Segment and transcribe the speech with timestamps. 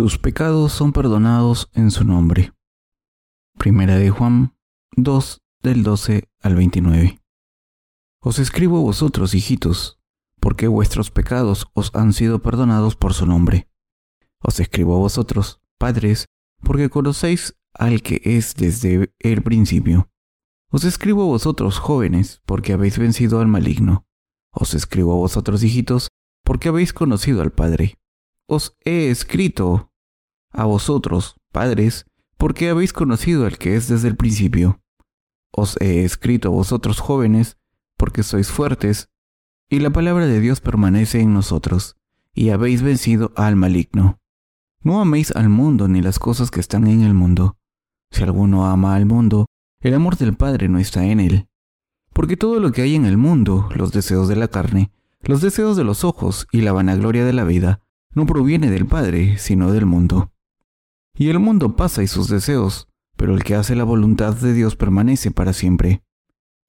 [0.00, 2.54] Sus pecados son perdonados en su nombre.
[3.58, 4.56] Primera de Juan
[4.96, 7.20] 2 del 12 al 29.
[8.22, 10.00] Os escribo a vosotros, hijitos,
[10.40, 13.68] porque vuestros pecados os han sido perdonados por su nombre.
[14.42, 16.28] Os escribo a vosotros, padres,
[16.62, 20.08] porque conocéis al que es desde el principio.
[20.70, 24.06] Os escribo a vosotros, jóvenes, porque habéis vencido al maligno.
[24.50, 26.08] Os escribo a vosotros, hijitos,
[26.42, 27.98] porque habéis conocido al Padre.
[28.48, 29.89] Os he escrito
[30.52, 34.80] a vosotros, padres, porque habéis conocido al que es desde el principio.
[35.52, 37.58] Os he escrito a vosotros, jóvenes,
[37.96, 39.10] porque sois fuertes,
[39.68, 41.96] y la palabra de Dios permanece en nosotros,
[42.34, 44.18] y habéis vencido al maligno.
[44.82, 47.58] No améis al mundo ni las cosas que están en el mundo.
[48.10, 49.46] Si alguno ama al mundo,
[49.80, 51.48] el amor del Padre no está en él.
[52.12, 54.90] Porque todo lo que hay en el mundo, los deseos de la carne,
[55.22, 57.82] los deseos de los ojos y la vanagloria de la vida,
[58.14, 60.32] no proviene del Padre, sino del mundo.
[61.20, 64.74] Y el mundo pasa y sus deseos, pero el que hace la voluntad de Dios
[64.74, 66.02] permanece para siempre.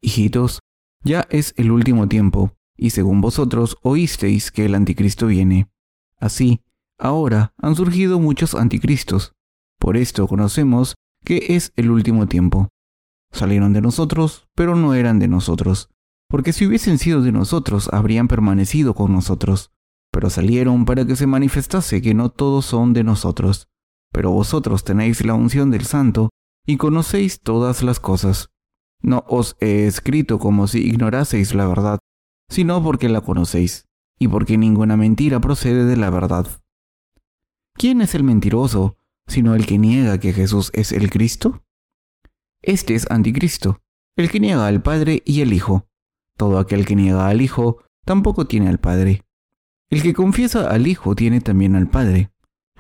[0.02, 0.60] Hijitos,
[1.06, 5.72] ya es el último tiempo, y según vosotros oísteis que el anticristo viene.
[6.20, 6.66] Así,
[6.98, 9.32] ahora han surgido muchos anticristos.
[9.80, 12.68] Por esto conocemos que es el último tiempo.
[13.32, 15.88] Salieron de nosotros, pero no eran de nosotros,
[16.28, 19.72] porque si hubiesen sido de nosotros habrían permanecido con nosotros.
[20.12, 23.71] Pero salieron para que se manifestase que no todos son de nosotros.
[24.12, 26.30] Pero vosotros tenéis la unción del Santo
[26.66, 28.50] y conocéis todas las cosas.
[29.02, 32.00] No os he escrito como si ignoraseis la verdad,
[32.50, 33.88] sino porque la conocéis,
[34.20, 36.48] y porque ninguna mentira procede de la verdad.
[37.74, 41.64] ¿Quién es el mentiroso, sino el que niega que Jesús es el Cristo?
[42.62, 43.82] Este es anticristo,
[44.16, 45.88] el que niega al Padre y al Hijo.
[46.38, 49.24] Todo aquel que niega al Hijo tampoco tiene al Padre.
[49.90, 52.31] El que confiesa al Hijo tiene también al Padre.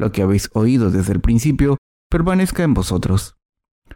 [0.01, 1.77] Lo que habéis oído desde el principio
[2.09, 3.37] permanezca en vosotros.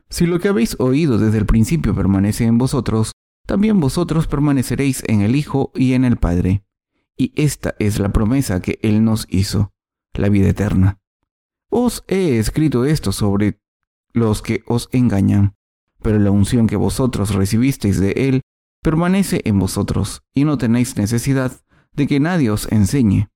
[0.08, 3.14] Si lo que habéis oído desde el principio permanece en vosotros,
[3.48, 6.64] también vosotros permaneceréis en el Hijo y en el Padre.
[7.18, 9.74] Y esta es la promesa que Él nos hizo,
[10.14, 11.00] la vida eterna.
[11.72, 13.60] Os he escrito esto sobre
[14.14, 15.56] los que os engañan,
[16.04, 18.42] pero la unción que vosotros recibisteis de Él
[18.84, 21.52] permanece en vosotros, y no tenéis necesidad
[21.94, 23.28] de que nadie os enseñe.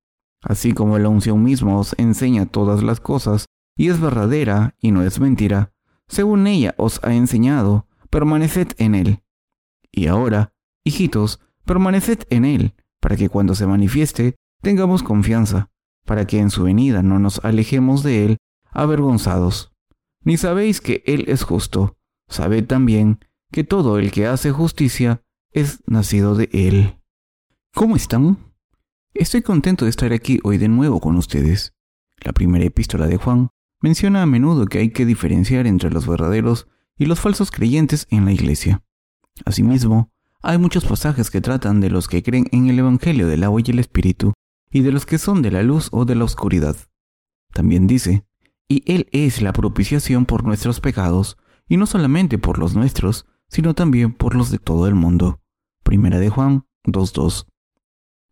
[0.42, 3.46] Así como la unción misma os enseña todas las cosas,
[3.76, 5.74] y es verdadera y no es mentira,
[6.08, 9.24] según ella os ha enseñado, permaneced en Él
[9.92, 15.72] y ahora, hijitos, permaneced en Él, para que cuando se manifieste tengamos confianza,
[16.06, 18.38] para que en su venida no nos alejemos de Él
[18.72, 19.74] avergonzados.
[20.24, 21.98] Ni sabéis que Él es justo,
[22.28, 23.20] sabed también
[23.52, 27.00] que todo el que hace justicia es nacido de Él.
[27.74, 28.38] ¿Cómo están?
[29.16, 31.74] Estoy contento de estar aquí hoy de nuevo con ustedes.
[32.22, 33.50] La primera epístola de Juan
[33.81, 38.25] menciona a menudo que hay que diferenciar entre los verdaderos y los falsos creyentes en
[38.25, 38.84] la iglesia.
[39.46, 40.12] Asimismo,
[40.44, 43.72] hay muchos pasajes que tratan de los que creen en el Evangelio del agua y
[43.72, 44.34] el Espíritu,
[44.69, 46.75] y de los que son de la luz o de la oscuridad.
[47.52, 48.25] También dice,
[48.68, 51.38] y Él es la propiciación por nuestros pecados,
[51.68, 55.42] y no solamente por los nuestros, sino también por los de todo el mundo.
[55.84, 57.48] Primera de Juan 2.2.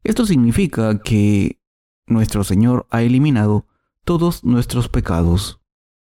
[0.07, 1.59] Esto significa que
[2.07, 3.65] nuestro Señor ha eliminado
[4.05, 5.59] todos nuestros pecados.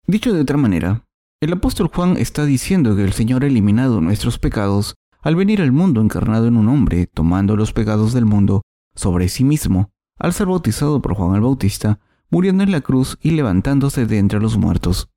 [0.08, 1.06] Dicho de otra manera,
[1.40, 5.70] el apóstol Juan está diciendo que el Señor ha eliminado nuestros pecados al venir al
[5.70, 8.62] mundo encarnado en un hombre, tomando los pecados del mundo
[8.96, 12.00] sobre sí mismo, al ser bautizado por Juan el Bautista,
[12.30, 15.08] muriendo en la cruz y levantándose de entre los muertos.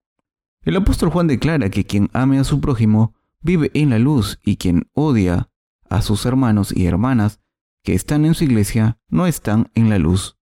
[0.61, 4.57] El apóstol Juan declara que quien ame a su prójimo vive en la luz y
[4.57, 5.49] quien odia
[5.89, 7.39] a sus hermanos y hermanas
[7.83, 10.37] que están en su iglesia no están en la luz,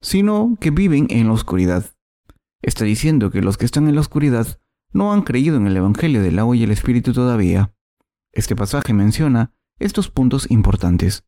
[0.00, 1.94] sino que viven en la oscuridad.
[2.60, 4.60] Está diciendo que los que están en la oscuridad
[4.92, 7.74] no han creído en el Evangelio del agua y el Espíritu todavía.
[8.32, 11.24] Este pasaje menciona estos puntos importantes.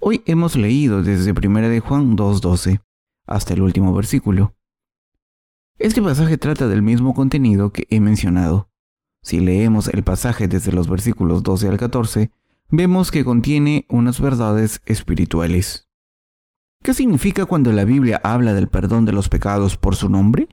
[0.00, 2.82] Hoy hemos leído desde 1 de Juan 2.12
[3.26, 4.56] hasta el último versículo.
[5.78, 8.70] Este pasaje trata del mismo contenido que he mencionado.
[9.22, 12.30] Si leemos el pasaje desde los versículos 12 al 14,
[12.70, 15.88] vemos que contiene unas verdades espirituales.
[16.82, 20.48] ¿Qué significa cuando la Biblia habla del perdón de los pecados por su nombre?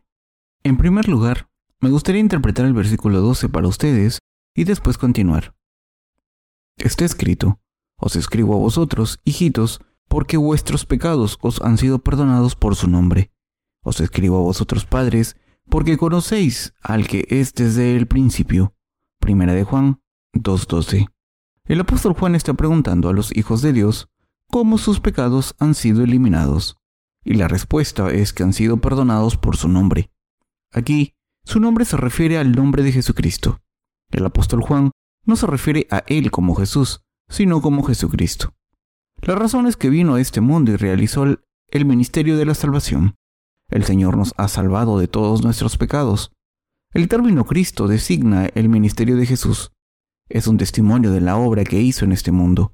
[0.63, 1.49] En primer lugar,
[1.79, 4.19] me gustaría interpretar el versículo 12 para ustedes
[4.55, 5.55] y después continuar.
[6.77, 7.61] Está escrito,
[7.97, 13.31] os escribo a vosotros, hijitos, porque vuestros pecados os han sido perdonados por su nombre.
[13.83, 15.37] Os escribo a vosotros padres,
[15.69, 18.73] porque conocéis al que es desde el principio.
[19.19, 20.01] Primera de Juan
[20.33, 21.07] 2.12.
[21.67, 24.09] El apóstol Juan está preguntando a los hijos de Dios
[24.49, 26.77] cómo sus pecados han sido eliminados.
[27.25, 30.09] y la respuesta es que han sido perdonados por su nombre.
[30.71, 33.59] Aquí, su nombre se refiere al nombre de Jesucristo.
[34.11, 34.91] El apóstol Juan
[35.25, 38.53] no se refiere a él como Jesús, sino como Jesucristo.
[39.21, 43.15] La razón es que vino a este mundo y realizó el, ministerio de la salvación.
[43.69, 46.31] El Señor nos ha salvado de todos nuestros pecados.
[46.93, 49.73] El término Cristo designa el ministerio de Jesús.
[50.29, 52.73] Es un testimonio de la obra que hizo en este mundo.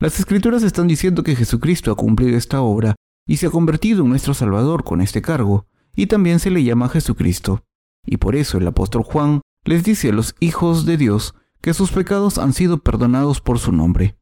[0.00, 2.94] Las escrituras están diciendo que Jesucristo ha cumplido esta obra
[3.26, 5.66] y se ha convertido en nuestro Salvador con este cargo,
[5.96, 7.64] y también se le llama Jesucristo.
[8.06, 11.90] Y por eso el apóstol Juan les dice a los hijos de Dios que sus
[11.90, 14.16] pecados han sido perdonados por su nombre.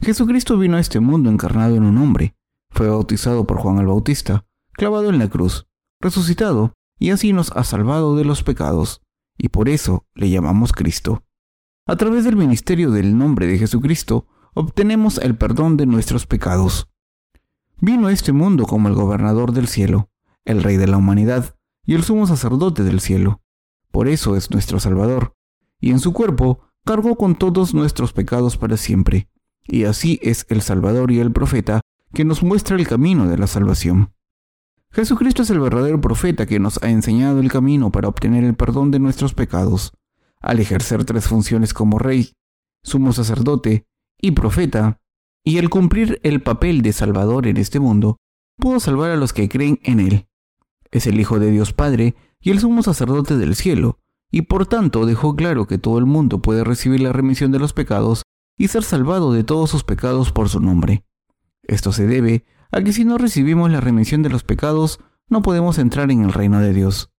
[0.00, 2.36] Jesucristo vino a este mundo encarnado en un hombre,
[2.70, 5.66] fue bautizado por Juan el Bautista, clavado en la cruz,
[6.00, 9.02] resucitado, y así nos ha salvado de los pecados,
[9.36, 11.24] y por eso le llamamos Cristo.
[11.84, 16.88] A través del ministerio del nombre de Jesucristo, obtenemos el perdón de nuestros pecados.
[17.80, 20.08] Vino a este mundo como el gobernador del cielo,
[20.44, 23.42] el rey de la humanidad y el sumo sacerdote del cielo.
[23.90, 25.34] Por eso es nuestro Salvador,
[25.80, 29.28] y en su cuerpo cargó con todos nuestros pecados para siempre.
[29.66, 31.80] Y así es el Salvador y el profeta
[32.14, 34.12] que nos muestra el camino de la salvación.
[34.92, 38.92] Jesucristo es el verdadero profeta que nos ha enseñado el camino para obtener el perdón
[38.92, 39.92] de nuestros pecados.
[40.42, 42.32] Al ejercer tres funciones como rey,
[42.82, 43.86] sumo sacerdote
[44.20, 45.00] y profeta,
[45.44, 48.18] y al cumplir el papel de Salvador en este mundo,
[48.58, 50.28] pudo salvar a los que creen en Él.
[50.90, 54.00] Es el Hijo de Dios Padre y el sumo sacerdote del cielo,
[54.30, 57.72] y por tanto dejó claro que todo el mundo puede recibir la remisión de los
[57.72, 58.22] pecados
[58.58, 61.04] y ser salvado de todos sus pecados por su nombre.
[61.62, 65.78] Esto se debe a que si no recibimos la remisión de los pecados, no podemos
[65.78, 67.11] entrar en el reino de Dios.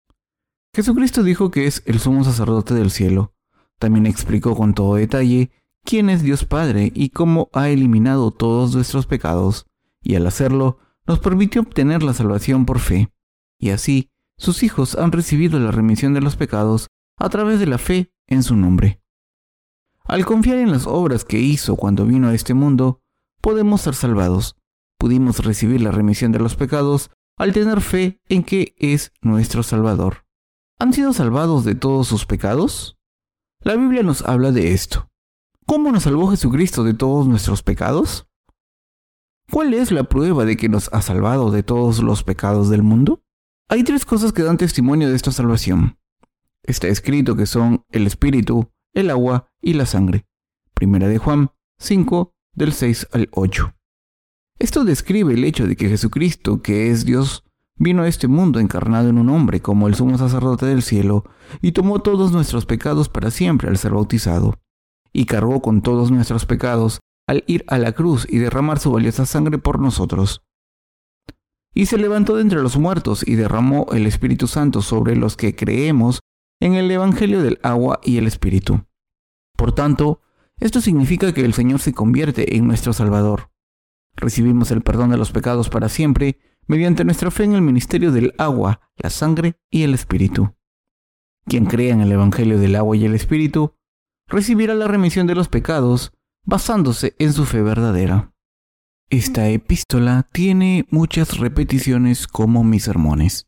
[0.76, 3.36] Jesucristo dijo que es el sumo sacerdote del cielo.
[3.78, 5.52] También explicó con todo detalle
[5.84, 9.68] quién es Dios Padre y cómo ha eliminado todos nuestros pecados,
[10.02, 13.14] y al hacerlo nos permitió obtener la salvación por fe.
[13.60, 16.88] Y así, sus hijos han recibido la remisión de los pecados
[17.18, 19.00] a través de la fe en su nombre.
[20.06, 23.02] Al confiar en las obras que hizo cuando vino a este mundo,
[23.42, 24.56] podemos ser salvados.
[24.98, 30.23] Pudimos recibir la remisión de los pecados al tener fe en que es nuestro Salvador.
[30.84, 32.98] ¿Han sido salvados de todos sus pecados?
[33.62, 35.10] La Biblia nos habla de esto.
[35.66, 38.28] ¿Cómo nos salvó Jesucristo de todos nuestros pecados?
[39.50, 43.24] ¿Cuál es la prueba de que nos ha salvado de todos los pecados del mundo?
[43.70, 45.98] Hay tres cosas que dan testimonio de esta salvación.
[46.64, 50.26] Está escrito que son el Espíritu, el agua y la sangre.
[50.74, 53.74] Primera de Juan 5, del 6 al 8.
[54.60, 57.43] Esto describe el hecho de que Jesucristo, que es Dios,
[57.78, 61.24] vino a este mundo encarnado en un hombre como el sumo sacerdote del cielo,
[61.62, 64.60] y tomó todos nuestros pecados para siempre al ser bautizado,
[65.12, 69.26] y cargó con todos nuestros pecados al ir a la cruz y derramar su valiosa
[69.26, 70.44] sangre por nosotros.
[71.74, 75.56] Y se levantó de entre los muertos y derramó el Espíritu Santo sobre los que
[75.56, 76.20] creemos
[76.60, 78.86] en el Evangelio del agua y el Espíritu.
[79.58, 80.22] Por tanto,
[80.60, 83.50] esto significa que el Señor se convierte en nuestro Salvador.
[84.16, 86.38] Recibimos el perdón de los pecados para siempre
[86.68, 90.56] mediante nuestra fe en el ministerio del agua, la sangre y el Espíritu.
[91.46, 93.76] Quien crea en el Evangelio del agua y el Espíritu
[94.28, 96.14] recibirá la remisión de los pecados
[96.46, 98.34] basándose en su fe verdadera.
[99.10, 103.48] Esta epístola tiene muchas repeticiones como mis sermones.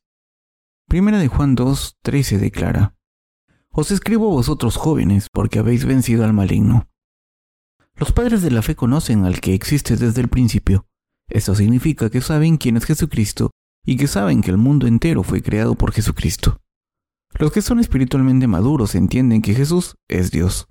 [0.87, 2.95] Primera de Juan 2, 13 declara,
[3.77, 6.87] os escribo a vosotros jóvenes, porque habéis vencido al maligno.
[7.95, 10.87] Los padres de la fe conocen al que existe desde el principio.
[11.27, 13.51] Esto significa que saben quién es Jesucristo
[13.85, 16.59] y que saben que el mundo entero fue creado por Jesucristo.
[17.37, 20.67] Los que son espiritualmente maduros entienden que Jesús es Dios.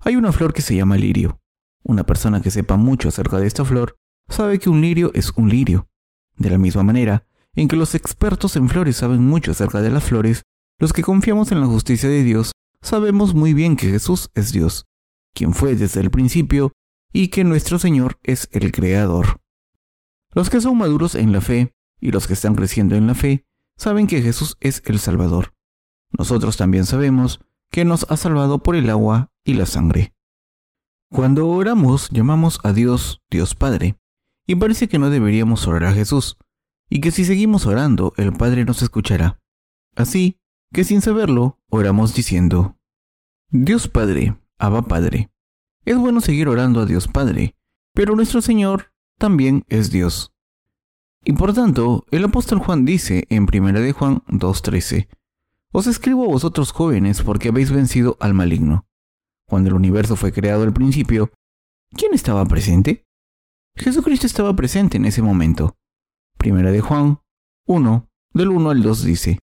[0.00, 1.40] Hay una flor que se llama lirio.
[1.82, 3.96] Una persona que sepa mucho acerca de esta flor
[4.28, 5.88] sabe que un lirio es un lirio.
[6.36, 10.04] De la misma manera en que los expertos en flores saben mucho acerca de las
[10.04, 10.42] flores,
[10.78, 14.84] los que confiamos en la justicia de Dios sabemos muy bien que Jesús es Dios,
[15.34, 16.72] quien fue desde el principio
[17.12, 19.40] y que nuestro Señor es el Creador.
[20.32, 23.46] Los que son maduros en la fe y los que están creciendo en la fe
[23.76, 25.54] saben que Jesús es el Salvador.
[26.10, 30.14] Nosotros también sabemos que nos ha salvado por el agua y la sangre.
[31.10, 33.98] Cuando oramos llamamos a Dios Dios Padre,
[34.46, 36.36] y parece que no deberíamos orar a Jesús,
[36.90, 39.40] y que si seguimos orando el Padre nos escuchará.
[39.94, 40.38] Así,
[40.72, 42.78] que sin saberlo oramos diciendo,
[43.50, 45.30] Dios Padre, Abba Padre.
[45.88, 47.54] Es bueno seguir orando a Dios Padre,
[47.94, 50.34] pero nuestro Señor también es Dios.
[51.24, 55.08] Y por tanto, el apóstol Juan dice en 1 de Juan 2.13,
[55.72, 58.86] Os escribo a vosotros jóvenes porque habéis vencido al maligno.
[59.46, 61.30] Cuando el universo fue creado al principio,
[61.92, 63.06] ¿quién estaba presente?
[63.74, 65.78] Jesucristo estaba presente en ese momento.
[66.36, 67.20] Primera de Juan
[67.66, 69.38] 1, del 1 al 2 dice,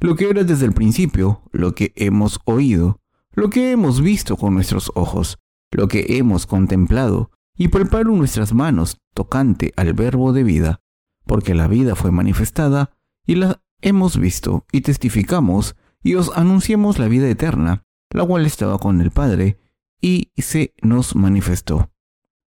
[0.00, 4.54] Lo que era desde el principio, lo que hemos oído, lo que hemos visto con
[4.54, 5.38] nuestros ojos,
[5.70, 10.80] lo que hemos contemplado y preparo nuestras manos tocante al verbo de vida,
[11.26, 12.96] porque la vida fue manifestada
[13.26, 18.78] y la hemos visto y testificamos y os anunciamos la vida eterna, la cual estaba
[18.78, 19.58] con el Padre
[20.00, 21.90] y se nos manifestó.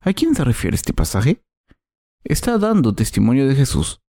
[0.01, 1.43] ¿A quién se refiere este pasaje?
[2.23, 4.01] Está dando testimonio de Jesús.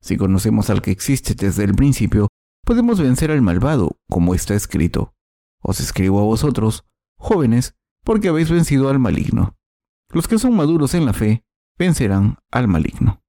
[0.00, 2.28] Si conocemos al que existe desde el principio,
[2.64, 5.14] podemos vencer al malvado, como está escrito.
[5.62, 6.84] Os escribo a vosotros,
[7.18, 7.74] jóvenes,
[8.06, 9.58] porque habéis vencido al maligno.
[10.10, 11.44] Los que son maduros en la fe
[11.76, 13.20] vencerán al maligno.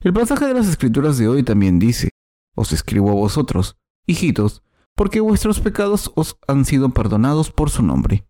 [0.00, 2.08] El pasaje de las Escrituras de hoy también dice,
[2.56, 3.76] Os escribo a vosotros,
[4.06, 4.62] hijitos,
[4.96, 8.26] porque vuestros pecados os han sido perdonados por su nombre.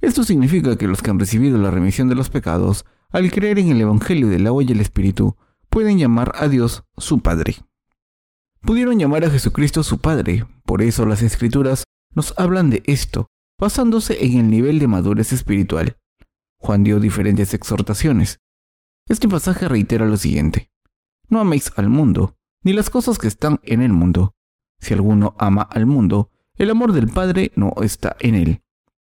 [0.00, 3.68] Esto significa que los que han recibido la remisión de los pecados, al creer en
[3.68, 5.36] el Evangelio del agua y el Espíritu,
[5.68, 7.56] pueden llamar a Dios su Padre.
[8.62, 11.84] Pudieron llamar a Jesucristo su Padre, por eso las Escrituras
[12.14, 13.28] nos hablan de esto,
[13.60, 15.98] basándose en el nivel de madurez espiritual.
[16.58, 18.40] Juan dio diferentes exhortaciones.
[19.06, 20.70] Este pasaje reitera lo siguiente.
[21.28, 24.34] No améis al mundo, ni las cosas que están en el mundo.
[24.78, 28.62] Si alguno ama al mundo, el amor del Padre no está en él,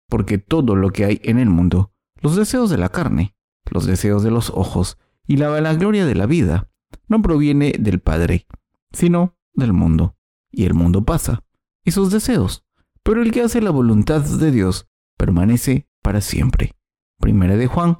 [0.09, 3.35] porque todo lo que hay en el mundo, los deseos de la carne,
[3.69, 4.97] los deseos de los ojos
[5.27, 6.69] y la vanagloria de la vida,
[7.07, 8.47] no proviene del Padre,
[8.91, 10.17] sino del mundo.
[10.49, 11.43] Y el mundo pasa,
[11.83, 12.65] y sus deseos,
[13.05, 16.71] pero el que hace la voluntad de Dios permanece para siempre.
[17.19, 17.99] Primera de Juan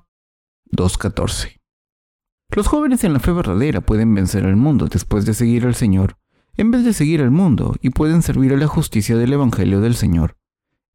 [0.76, 1.62] 2.14.
[2.50, 6.18] Los jóvenes en la fe verdadera pueden vencer al mundo después de seguir al Señor,
[6.58, 9.96] en vez de seguir al mundo, y pueden servir a la justicia del Evangelio del
[9.96, 10.38] Señor.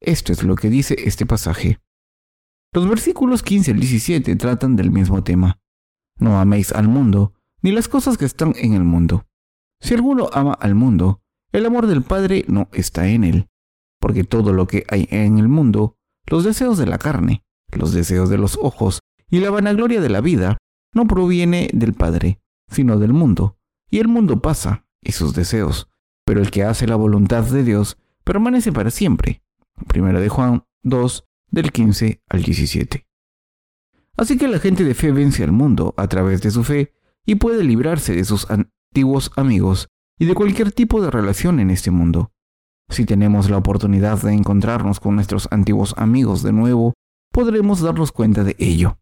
[0.00, 1.78] Esto es lo que dice este pasaje.
[2.72, 5.60] Los versículos 15 al 17 tratan del mismo tema.
[6.16, 9.26] No améis al mundo, ni las cosas que están en el mundo.
[9.80, 13.50] Si alguno ama al mundo, el amor del Padre no está en él,
[14.00, 18.28] porque todo lo que hay en el mundo, los deseos de la carne, los deseos
[18.30, 20.59] de los ojos y la vanagloria de la vida,
[20.92, 23.59] no proviene del Padre, sino del mundo,
[23.90, 25.88] y el mundo pasa, y sus deseos,
[26.25, 29.42] pero el que hace la voluntad de Dios permanece para siempre.
[29.87, 33.07] Primera de Juan 2, del 15 al 17.
[34.16, 36.92] Así que la gente de fe vence al mundo a través de su fe
[37.25, 39.88] y puede librarse de sus antiguos amigos
[40.19, 42.33] y de cualquier tipo de relación en este mundo.
[42.90, 46.94] Si tenemos la oportunidad de encontrarnos con nuestros antiguos amigos de nuevo,
[47.30, 48.99] podremos darnos cuenta de ello.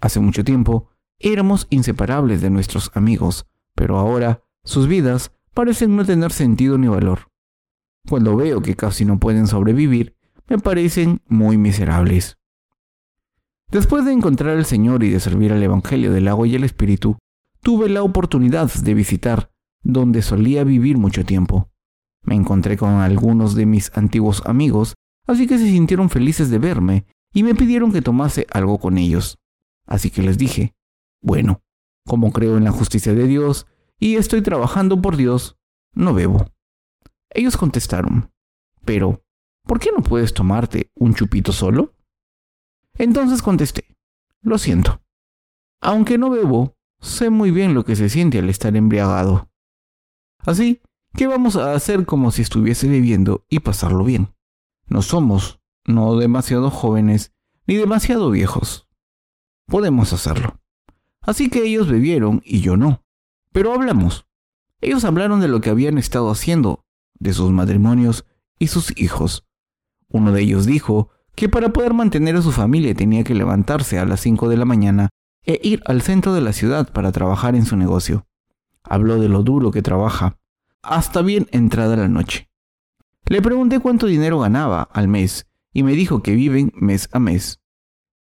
[0.00, 6.32] Hace mucho tiempo éramos inseparables de nuestros amigos, pero ahora sus vidas parecen no tener
[6.32, 7.30] sentido ni valor.
[8.08, 10.16] Cuando veo que casi no pueden sobrevivir,
[10.46, 12.36] me parecen muy miserables.
[13.70, 17.16] Después de encontrar al Señor y de servir al Evangelio del agua y el Espíritu,
[17.62, 19.50] tuve la oportunidad de visitar
[19.82, 21.70] donde solía vivir mucho tiempo.
[22.24, 24.94] Me encontré con algunos de mis antiguos amigos,
[25.26, 29.38] así que se sintieron felices de verme y me pidieron que tomase algo con ellos.
[29.86, 30.74] Así que les dije,
[31.20, 31.62] bueno,
[32.06, 33.66] como creo en la justicia de Dios
[33.98, 35.58] y estoy trabajando por Dios,
[35.92, 36.46] no bebo.
[37.30, 38.30] Ellos contestaron,
[38.84, 39.22] pero,
[39.64, 41.94] ¿por qué no puedes tomarte un chupito solo?
[42.96, 43.96] Entonces contesté,
[44.40, 45.02] lo siento.
[45.80, 49.50] Aunque no bebo, sé muy bien lo que se siente al estar embriagado.
[50.38, 50.80] Así
[51.16, 54.34] que vamos a hacer como si estuviese bebiendo y pasarlo bien.
[54.86, 57.32] No somos, no demasiado jóvenes,
[57.66, 58.88] ni demasiado viejos.
[59.66, 60.60] Podemos hacerlo.
[61.22, 63.02] Así que ellos bebieron y yo no.
[63.52, 64.26] Pero hablamos.
[64.80, 66.84] Ellos hablaron de lo que habían estado haciendo,
[67.18, 68.26] de sus matrimonios
[68.58, 69.46] y sus hijos.
[70.08, 74.04] Uno de ellos dijo que para poder mantener a su familia tenía que levantarse a
[74.04, 75.08] las 5 de la mañana
[75.44, 78.26] e ir al centro de la ciudad para trabajar en su negocio.
[78.82, 80.38] Habló de lo duro que trabaja,
[80.84, 82.48] hasta bien entrada la noche.
[83.26, 87.60] Le pregunté cuánto dinero ganaba al mes y me dijo que viven mes a mes.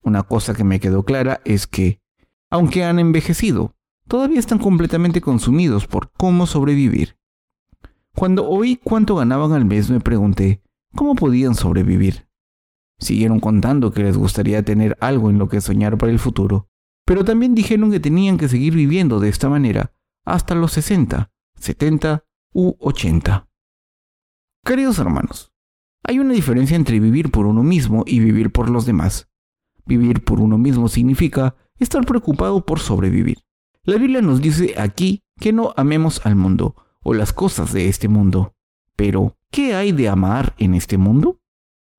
[0.02, 2.00] Una cosa que me quedó clara es que,
[2.50, 3.76] aunque han envejecido,
[4.09, 7.16] todavía están completamente consumidos por cómo sobrevivir.
[8.14, 10.62] Cuando oí cuánto ganaban al mes me pregunté
[10.95, 12.28] cómo podían sobrevivir.
[12.99, 16.69] Siguieron contando que les gustaría tener algo en lo que soñar para el futuro,
[17.04, 19.92] pero también dijeron que tenían que seguir viviendo de esta manera
[20.25, 23.49] hasta los 60, 70 u 80.
[24.64, 25.52] Queridos hermanos,
[26.04, 29.28] hay una diferencia entre vivir por uno mismo y vivir por los demás.
[29.85, 33.38] Vivir por uno mismo significa estar preocupado por sobrevivir.
[33.85, 38.09] La Biblia nos dice aquí que no amemos al mundo o las cosas de este
[38.09, 38.54] mundo.
[38.94, 41.40] Pero, ¿qué hay de amar en este mundo?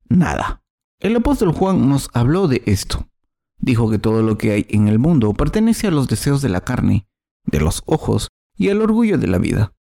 [0.08, 0.64] Nada.
[1.00, 3.10] El apóstol Juan nos habló de esto.
[3.58, 6.62] Dijo que todo lo que hay en el mundo pertenece a los deseos de la
[6.62, 7.08] carne,
[7.46, 9.74] de los ojos y el orgullo de la vida.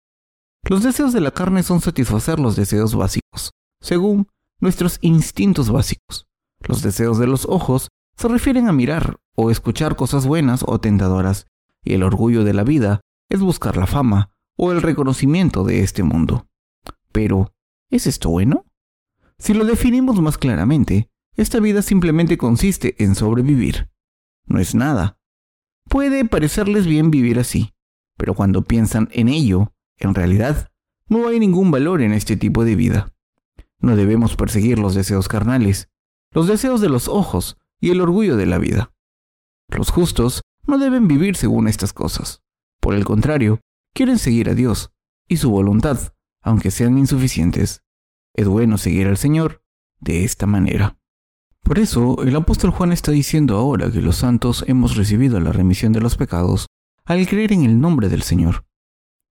[0.70, 3.51] Los deseos de la carne son satisfacer los deseos básicos,
[3.82, 4.27] según
[4.60, 6.27] nuestros instintos básicos.
[6.60, 11.48] Los deseos de los ojos se refieren a mirar o escuchar cosas buenas o tentadoras,
[11.84, 16.03] y el orgullo de la vida es buscar la fama o el reconocimiento de este
[16.03, 16.46] mundo.
[17.12, 17.53] Pero,
[17.89, 18.65] ¿es esto bueno?
[19.39, 23.89] Si lo definimos más claramente, esta vida simplemente consiste en sobrevivir.
[24.46, 25.18] No es nada.
[25.89, 27.74] Puede parecerles bien vivir así,
[28.18, 30.70] pero cuando piensan en ello, en realidad,
[31.08, 33.13] no hay ningún valor en este tipo de vida.
[33.79, 35.89] No debemos perseguir los deseos carnales,
[36.31, 38.93] los deseos de los ojos y el orgullo de la vida.
[39.67, 42.41] Los justos no deben vivir según estas cosas.
[42.79, 43.60] Por el contrario,
[43.93, 44.91] quieren seguir a Dios
[45.27, 47.84] y su voluntad, aunque sean insuficientes.
[48.34, 49.63] Es bueno seguir al Señor
[50.00, 50.98] de esta manera.
[51.63, 55.93] Por eso, el apóstol Juan está diciendo ahora que los santos hemos recibido la remisión
[55.93, 56.67] de los pecados
[57.05, 58.65] al creer en el nombre del Señor.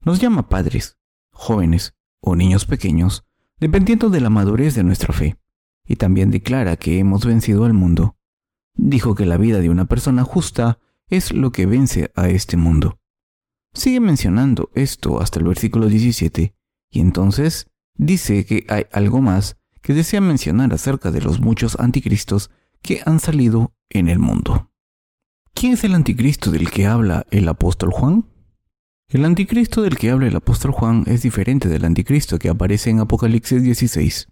[0.02, 0.99] Nos llama padres,
[1.30, 3.25] jóvenes o niños pequeños,
[3.59, 5.38] dependiendo de la madurez de nuestra fe,
[5.87, 8.16] y también declara que hemos vencido al mundo.
[8.75, 10.78] Dijo que la vida de una persona justa
[11.09, 12.99] es lo que vence a este mundo.
[13.75, 16.54] Sigue mencionando esto hasta el versículo 17,
[16.90, 22.50] y entonces dice que hay algo más que desea mencionar acerca de los muchos anticristos
[22.80, 24.71] que han salido en el mundo.
[25.52, 28.25] ¿Quién es el anticristo del que habla el apóstol Juan?
[29.12, 33.00] El anticristo del que habla el apóstol Juan es diferente del anticristo que aparece en
[33.00, 34.28] Apocalipsis 16.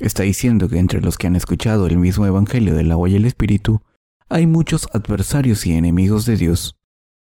[0.00, 3.24] Está diciendo que entre los que han escuchado el mismo evangelio del agua y el
[3.24, 3.80] espíritu,
[4.28, 6.76] hay muchos adversarios y enemigos de Dios.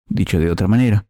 [0.08, 1.06] Dicho de otra manera,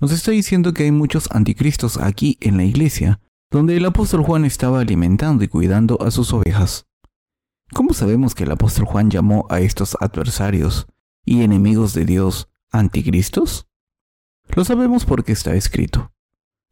[0.00, 4.46] nos está diciendo que hay muchos anticristos aquí en la iglesia, donde el apóstol Juan
[4.46, 6.86] estaba alimentando y cuidando a sus ovejas.
[7.70, 10.86] ¿Cómo sabemos que el apóstol Juan llamó a estos adversarios
[11.22, 13.68] y enemigos de Dios anticristos?
[14.54, 16.12] Lo sabemos porque está escrito.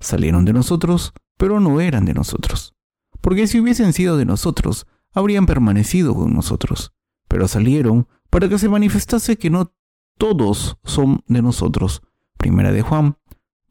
[0.00, 2.74] Salieron de nosotros, pero no eran de nosotros.
[3.20, 6.92] Porque si hubiesen sido de nosotros, habrían permanecido con nosotros.
[7.28, 9.74] Pero salieron para que se manifestase que no
[10.18, 12.02] todos son de nosotros.
[12.37, 13.16] Primera de Juan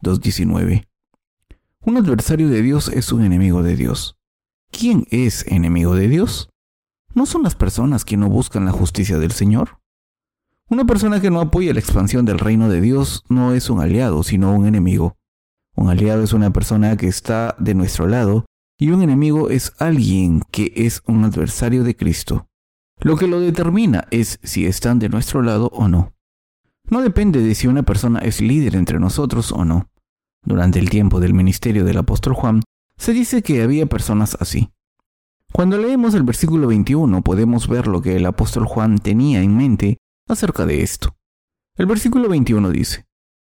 [0.01, 0.87] 2.19.
[1.81, 4.17] Un adversario de Dios es un enemigo de Dios.
[4.71, 6.49] ¿Quién es enemigo de Dios?
[7.13, 9.82] ¿No son las personas que no buscan la justicia del Señor?
[10.73, 14.23] Una persona que no apoya la expansión del reino de Dios no es un aliado,
[14.23, 15.15] sino un enemigo.
[15.75, 18.45] Un aliado es una persona que está de nuestro lado
[18.79, 22.47] y un enemigo es alguien que es un adversario de Cristo.
[22.99, 26.15] Lo que lo determina es si están de nuestro lado o no.
[26.89, 29.91] No depende de si una persona es líder entre nosotros o no.
[30.43, 32.63] Durante el tiempo del ministerio del apóstol Juan,
[32.97, 34.71] se dice que había personas así.
[35.51, 39.99] Cuando leemos el versículo 21 podemos ver lo que el apóstol Juan tenía en mente
[40.27, 41.15] acerca de esto.
[41.75, 43.05] El versículo 21 dice,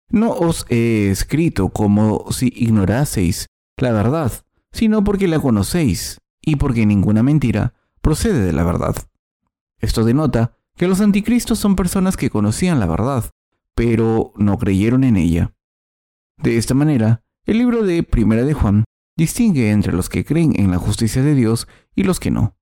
[0.10, 3.47] No os he escrito como si ignoraseis
[3.78, 4.32] la verdad,
[4.71, 8.95] sino porque la conocéis, y porque ninguna mentira procede de la verdad.
[9.80, 13.32] Esto denota que los anticristos son personas que conocían la verdad,
[13.73, 15.54] pero no creyeron en ella.
[16.38, 18.84] De esta manera, el libro de Primera de Juan
[19.17, 22.56] distingue entre los que creen en la justicia de Dios y los que no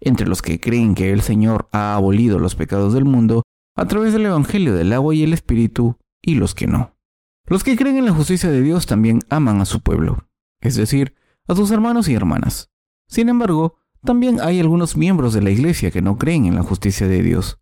[0.00, 3.42] entre los que creen que el Señor ha abolido los pecados del mundo
[3.76, 6.96] a través del Evangelio del agua y el Espíritu, y los que no.
[7.46, 10.28] Los que creen en la justicia de Dios también aman a su pueblo,
[10.60, 11.14] es decir,
[11.46, 12.70] a sus hermanos y hermanas.
[13.08, 17.08] Sin embargo, también hay algunos miembros de la Iglesia que no creen en la justicia
[17.08, 17.58] de Dios.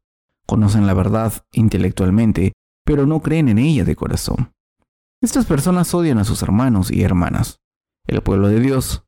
[0.47, 2.53] Conocen la verdad intelectualmente,
[2.85, 4.53] pero no creen en ella de corazón.
[5.23, 7.61] Estas personas odian a sus hermanos y hermanas.
[8.07, 9.06] El pueblo de Dios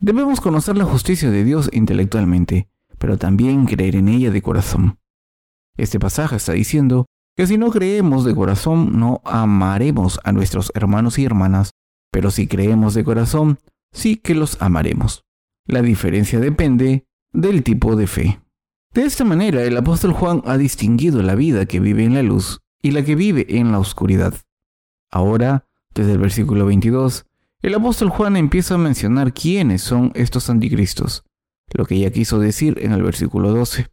[0.00, 4.98] Debemos conocer la justicia de Dios intelectualmente, pero también creer en ella de corazón.
[5.76, 7.06] Este pasaje está diciendo
[7.36, 11.72] que si no creemos de corazón no amaremos a nuestros hermanos y hermanas,
[12.12, 13.58] pero si creemos de corazón,
[13.92, 15.24] sí que los amaremos.
[15.66, 18.40] La diferencia depende del tipo de fe.
[18.94, 22.60] De esta manera, el apóstol Juan ha distinguido la vida que vive en la luz
[22.80, 24.34] y la que vive en la oscuridad.
[25.10, 27.26] Ahora, desde el versículo 22,
[27.60, 31.24] el apóstol Juan empieza a mencionar quiénes son estos anticristos,
[31.72, 33.88] lo que ya quiso decir en el versículo 12.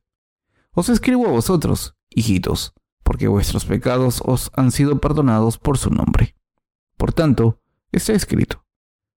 [0.72, 2.74] Os escribo a vosotros, hijitos,
[3.04, 6.36] porque vuestros pecados os han sido perdonados por su nombre.
[6.96, 7.60] Por tanto,
[7.92, 8.66] está escrito,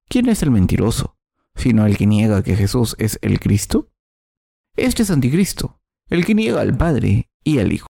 [0.08, 1.18] ¿quién es el mentiroso,
[1.54, 3.90] sino el que niega que Jesús es el Cristo?
[4.76, 7.88] Este es anticristo, el que niega al Padre y al Hijo.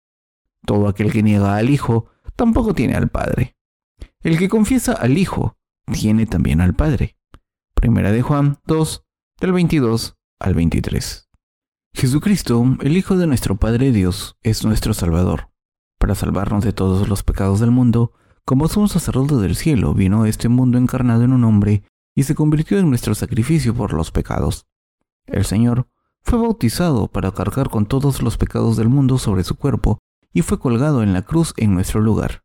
[0.66, 3.56] Todo aquel que niega al Hijo tampoco tiene al Padre.
[4.20, 5.56] El que confiesa al Hijo
[5.87, 7.16] tiene también al Padre.
[7.75, 9.05] Primera de Juan 2,
[9.40, 11.29] del 22 al 23.
[11.95, 15.51] Jesucristo, el Hijo de nuestro Padre Dios, es nuestro Salvador.
[15.99, 18.12] Para salvarnos de todos los pecados del mundo,
[18.45, 22.35] como sumo sacerdote del cielo, vino a este mundo encarnado en un hombre y se
[22.35, 24.66] convirtió en nuestro sacrificio por los pecados.
[25.27, 25.88] El Señor
[26.23, 29.99] fue bautizado para cargar con todos los pecados del mundo sobre su cuerpo
[30.33, 32.42] y fue colgado en la cruz en nuestro lugar.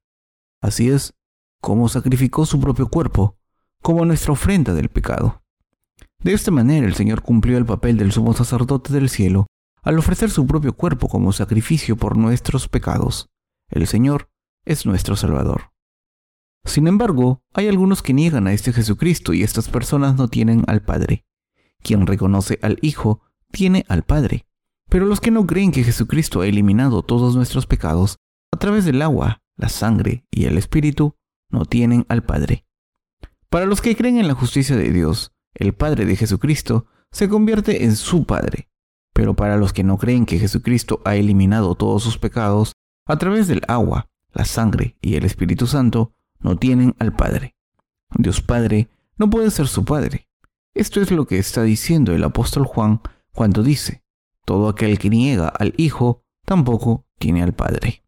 [0.62, 1.13] Así es,
[1.61, 3.37] como sacrificó su propio cuerpo,
[3.81, 5.43] como nuestra ofrenda del pecado.
[6.19, 9.47] De esta manera el Señor cumplió el papel del sumo sacerdote del cielo
[9.83, 13.29] al ofrecer su propio cuerpo como sacrificio por nuestros pecados.
[13.69, 14.29] El Señor
[14.65, 15.71] es nuestro Salvador.
[16.65, 20.81] Sin embargo, hay algunos que niegan a este Jesucristo y estas personas no tienen al
[20.81, 21.25] Padre.
[21.81, 24.45] Quien reconoce al Hijo tiene al Padre.
[24.89, 28.17] Pero los que no creen que Jesucristo ha eliminado todos nuestros pecados
[28.51, 31.15] a través del agua, la sangre y el Espíritu,
[31.49, 32.65] no tienen al Padre.
[33.49, 37.86] Para los que creen en la justicia de Dios, el Padre de Jesucristo se convierte
[37.86, 38.69] en su Padre.
[39.13, 42.73] Pero para los que no creen que Jesucristo ha eliminado todos sus pecados
[43.05, 47.55] a través del agua, la sangre y el Espíritu Santo, no tienen al Padre.
[48.15, 50.27] Dios Padre no puede ser su Padre.
[50.73, 54.03] Esto es lo que está diciendo el apóstol Juan cuando dice,
[54.45, 58.03] todo aquel que niega al Hijo tampoco tiene al Padre.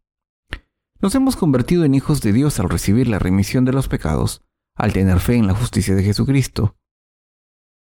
[1.02, 4.42] Nos hemos convertido en hijos de Dios al recibir la remisión de los pecados,
[4.74, 6.76] al tener fe en la justicia de Jesucristo.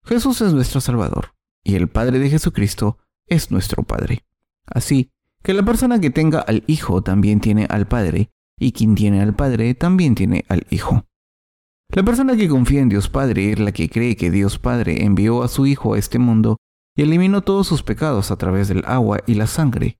[0.04, 4.24] Jesús es nuestro Salvador, y el Padre de Jesucristo es nuestro Padre.
[4.64, 5.10] Así
[5.42, 9.34] que la persona que tenga al Hijo también tiene al Padre, y quien tiene al
[9.34, 11.04] Padre también tiene al Hijo.
[11.88, 15.42] La persona que confía en Dios Padre es la que cree que Dios Padre envió
[15.42, 16.58] a su Hijo a este mundo
[16.94, 19.98] y eliminó todos sus pecados a través del agua y la sangre,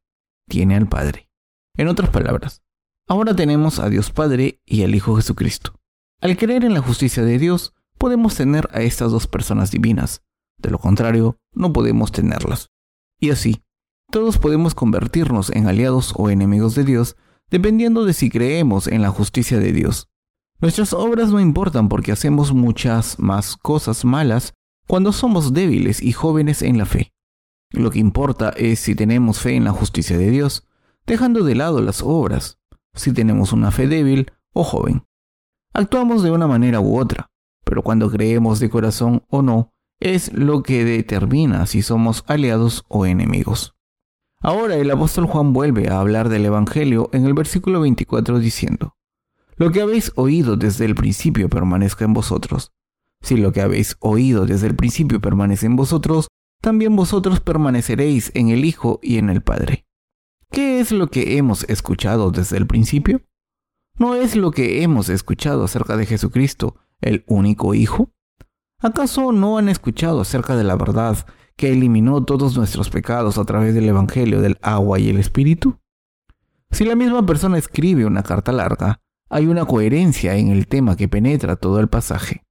[0.48, 1.28] tiene al Padre.
[1.76, 2.62] En otras palabras,
[3.06, 5.74] ahora tenemos a Dios Padre y al Hijo Jesucristo.
[6.20, 10.22] Al creer en la justicia de Dios, podemos tener a estas dos personas divinas.
[10.58, 12.70] De lo contrario, no podemos tenerlas.
[13.18, 13.62] Y así,
[14.10, 17.16] todos podemos convertirnos en aliados o enemigos de Dios
[17.50, 20.08] dependiendo de si creemos en la justicia de Dios.
[20.60, 24.54] Nuestras obras no importan porque hacemos muchas más cosas malas
[24.86, 27.12] cuando somos débiles y jóvenes en la fe.
[27.70, 30.66] Lo que importa es si tenemos fe en la justicia de Dios,
[31.06, 32.58] dejando de lado las obras,
[32.94, 35.05] si tenemos una fe débil o joven.
[35.72, 37.31] Actuamos de una manera u otra,
[37.64, 43.07] pero cuando creemos de corazón o no, es lo que determina si somos aliados o
[43.07, 43.76] enemigos.
[44.40, 48.96] Ahora el apóstol Juan vuelve a hablar del Evangelio en el versículo 24 diciendo,
[49.57, 52.72] Lo que habéis oído desde el principio permanezca en vosotros.
[53.20, 56.29] Si lo que habéis oído desde el principio permanece en vosotros,
[56.62, 59.85] también vosotros permaneceréis en el Hijo y en el Padre.
[60.50, 63.22] ¿Qué es lo que hemos escuchado desde el principio?
[63.96, 68.10] ¿No es lo que hemos escuchado acerca de Jesucristo, el único Hijo?
[68.80, 73.74] ¿Acaso no han escuchado acerca de la verdad que eliminó todos nuestros pecados a través
[73.74, 75.78] del Evangelio del agua y el Espíritu?
[76.72, 81.06] Si la misma persona escribe una carta larga, hay una coherencia en el tema que
[81.06, 82.44] penetra todo el pasaje.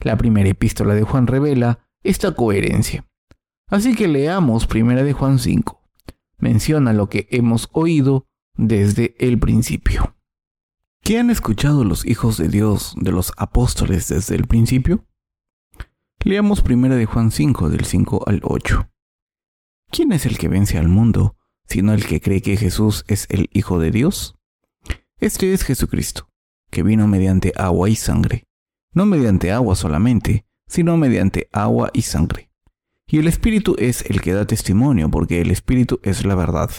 [0.00, 3.06] La primera epístola de Juan revela esta coherencia.
[3.68, 5.77] Así que leamos primera de Juan 5.
[6.38, 10.16] Menciona lo que hemos oído desde el principio.
[11.02, 15.06] ¿Qué han escuchado los hijos de Dios de los apóstoles desde el principio?
[16.24, 18.90] Leamos primera de Juan 5 del 5 al 8.
[19.90, 23.48] ¿Quién es el que vence al mundo, sino el que cree que Jesús es el
[23.52, 24.36] Hijo de Dios?
[25.18, 26.28] Este es Jesucristo,
[26.70, 28.48] que vino mediante agua y sangre
[28.98, 32.47] no mediante agua solamente, sino mediante agua y sangre.
[33.10, 36.70] Y el Espíritu es el que da testimonio, porque el Espíritu es la verdad.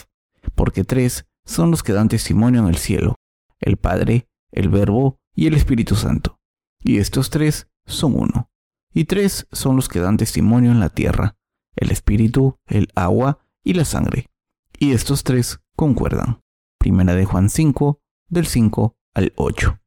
[0.54, 3.16] Porque tres son los que dan testimonio en el cielo,
[3.58, 6.38] el Padre, el Verbo y el Espíritu Santo.
[6.78, 8.50] Y estos tres son uno.
[8.94, 11.36] Y tres son los que dan testimonio en la tierra,
[11.74, 14.30] el Espíritu, el agua y la sangre.
[14.78, 16.40] Y estos tres concuerdan.
[16.78, 19.80] Primera de Juan 5, del 5 al 8.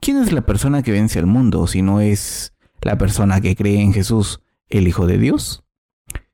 [0.00, 3.80] ¿Quién es la persona que vence al mundo si no es la persona que cree
[3.80, 5.64] en Jesús, el Hijo de Dios?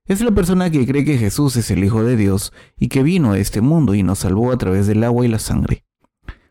[0.04, 3.32] Es la persona que cree que Jesús es el Hijo de Dios y que vino
[3.32, 5.84] a este mundo y nos salvó a través del agua y la sangre.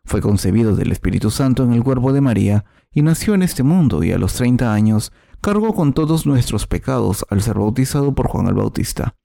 [0.03, 4.03] Fue concebido del Espíritu Santo en el cuerpo de María y nació en este mundo
[4.03, 8.47] y a los 30 años cargó con todos nuestros pecados al ser bautizado por Juan
[8.47, 9.15] el Bautista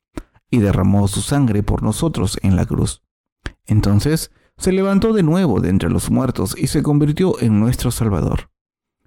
[0.51, 3.03] y derramó su sangre por nosotros en la cruz.
[3.66, 8.51] Entonces se levantó de nuevo de entre los muertos y se convirtió en nuestro Salvador.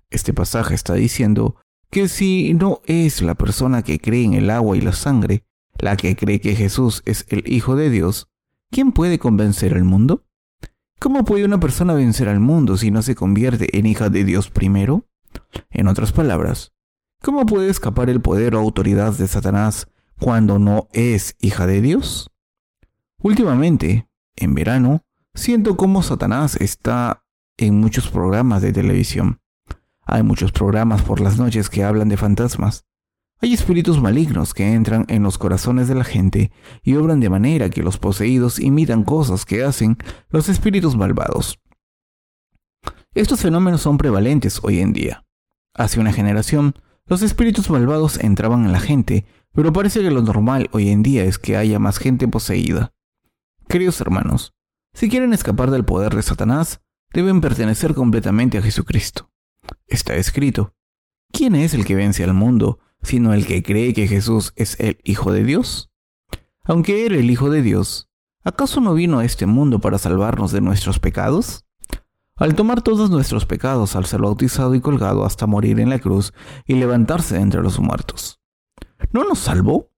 [0.09, 1.55] Este pasaje está diciendo
[1.93, 5.45] que si no es la persona que cree en el agua y la sangre,
[5.77, 8.29] la que cree que Jesús es el Hijo de Dios,
[8.69, 10.25] ¿quién puede convencer al mundo?
[10.99, 14.49] ¿Cómo puede una persona vencer al mundo si no se convierte en hija de Dios
[14.49, 15.07] primero?
[15.69, 16.73] En otras palabras,
[17.21, 19.87] ¿cómo puede escapar el poder o autoridad de Satanás
[20.19, 22.31] cuando no es hija de Dios?
[23.19, 25.03] Últimamente, en verano,
[25.35, 27.25] Siento cómo Satanás está
[27.57, 29.39] en muchos programas de televisión.
[30.05, 32.85] Hay muchos programas por las noches que hablan de fantasmas.
[33.41, 37.69] Hay espíritus malignos que entran en los corazones de la gente y obran de manera
[37.69, 39.97] que los poseídos imitan cosas que hacen
[40.29, 41.59] los espíritus malvados.
[43.13, 45.25] Estos fenómenos son prevalentes hoy en día.
[45.73, 50.69] Hace una generación, los espíritus malvados entraban en la gente, pero parece que lo normal
[50.71, 52.93] hoy en día es que haya más gente poseída.
[53.67, 54.53] Queridos hermanos,
[54.93, 56.81] si quieren escapar del poder de Satanás,
[57.13, 59.32] deben pertenecer completamente a Jesucristo.
[59.87, 60.75] Está escrito,
[61.31, 64.99] ¿quién es el que vence al mundo, sino el que cree que Jesús es el
[65.03, 65.91] Hijo de Dios?
[66.63, 68.09] Aunque era el Hijo de Dios,
[68.43, 71.65] ¿acaso no vino a este mundo para salvarnos de nuestros pecados?
[72.35, 76.33] Al tomar todos nuestros pecados al ser bautizado y colgado hasta morir en la cruz
[76.65, 78.41] y levantarse entre los muertos.
[79.11, 79.91] ¿No nos salvó?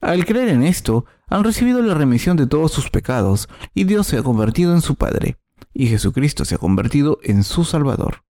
[0.00, 4.18] Al creer en esto, han recibido la remisión de todos sus pecados y Dios se
[4.18, 5.38] ha convertido en su Padre,
[5.72, 8.24] y Jesucristo se ha convertido en su Salvador.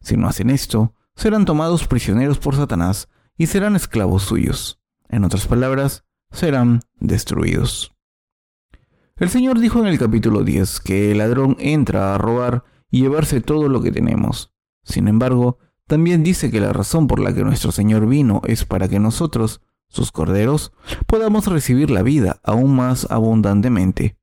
[0.00, 4.80] Si no hacen esto, serán tomados prisioneros por Satanás y serán esclavos suyos.
[5.08, 7.92] En otras palabras, serán destruidos.
[9.16, 13.40] El Señor dijo en el capítulo 10 que el ladrón entra a robar y llevarse
[13.40, 14.52] todo lo que tenemos.
[14.82, 18.88] Sin embargo, también dice que la razón por la que nuestro Señor vino es para
[18.88, 20.72] que nosotros, sus corderos,
[21.06, 24.16] podamos recibir la vida aún más abundantemente.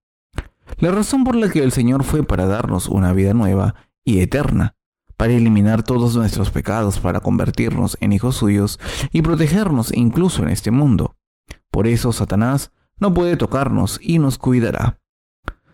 [0.77, 4.76] La razón por la que el Señor fue para darnos una vida nueva y eterna,
[5.17, 8.79] para eliminar todos nuestros pecados, para convertirnos en hijos suyos
[9.11, 11.17] y protegernos incluso en este mundo.
[11.71, 15.01] Por eso Satanás no puede tocarnos y nos cuidará.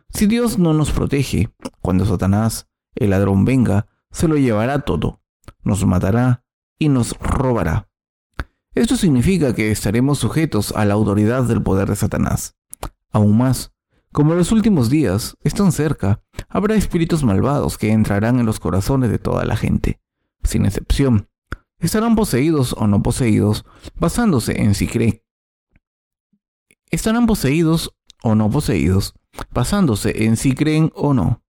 [0.10, 1.49] Si Dios no nos protege,
[1.82, 5.21] cuando Satanás, el ladrón, venga, se lo llevará todo,
[5.63, 6.45] nos matará
[6.79, 7.89] y nos robará.
[8.75, 12.56] Esto significa que estaremos sujetos a la autoridad del poder de Satanás.
[13.12, 13.72] Aún más,
[14.13, 19.17] como los últimos días están cerca, habrá espíritus malvados que entrarán en los corazones de
[19.17, 19.99] toda la gente,
[20.43, 21.28] sin excepción.
[21.80, 25.21] Estarán poseídos o no poseídos, basándose en si creen.
[26.91, 29.15] Estarán poseídos o no poseídos,
[29.52, 31.43] basándose en si creen o no.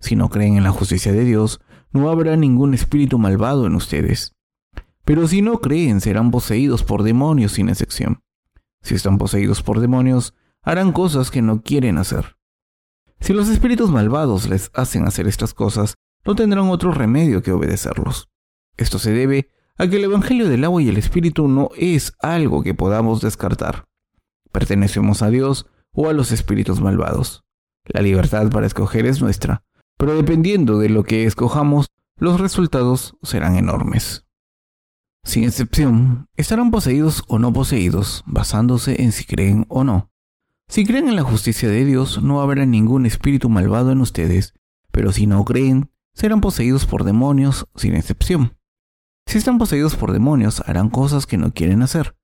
[0.00, 1.60] Si no creen en la justicia de Dios,
[1.92, 4.34] no habrá ningún espíritu malvado en ustedes.
[5.04, 8.22] Pero si no creen, serán poseídos por demonios sin excepción.
[8.82, 12.36] Si están poseídos por demonios, harán cosas que no quieren hacer.
[13.20, 15.94] Si los espíritus malvados les hacen hacer estas cosas,
[16.24, 18.28] no tendrán otro remedio que obedecerlos.
[18.76, 22.62] Esto se debe a que el Evangelio del agua y el Espíritu no es algo
[22.62, 23.86] que podamos descartar.
[24.52, 27.44] Pertenecemos a Dios o a los espíritus malvados.
[27.84, 29.64] La libertad para escoger es nuestra,
[29.96, 34.26] pero dependiendo de lo que escojamos, los resultados serán enormes.
[35.24, 40.09] Sin excepción, estarán poseídos o no poseídos, basándose en si creen o no.
[40.70, 44.54] Si creen en la justicia de Dios, no habrá ningún espíritu malvado en ustedes,
[44.92, 48.56] pero si no creen, serán poseídos por demonios, sin excepción.
[49.26, 52.16] Si están poseídos por demonios, harán cosas que no quieren hacer.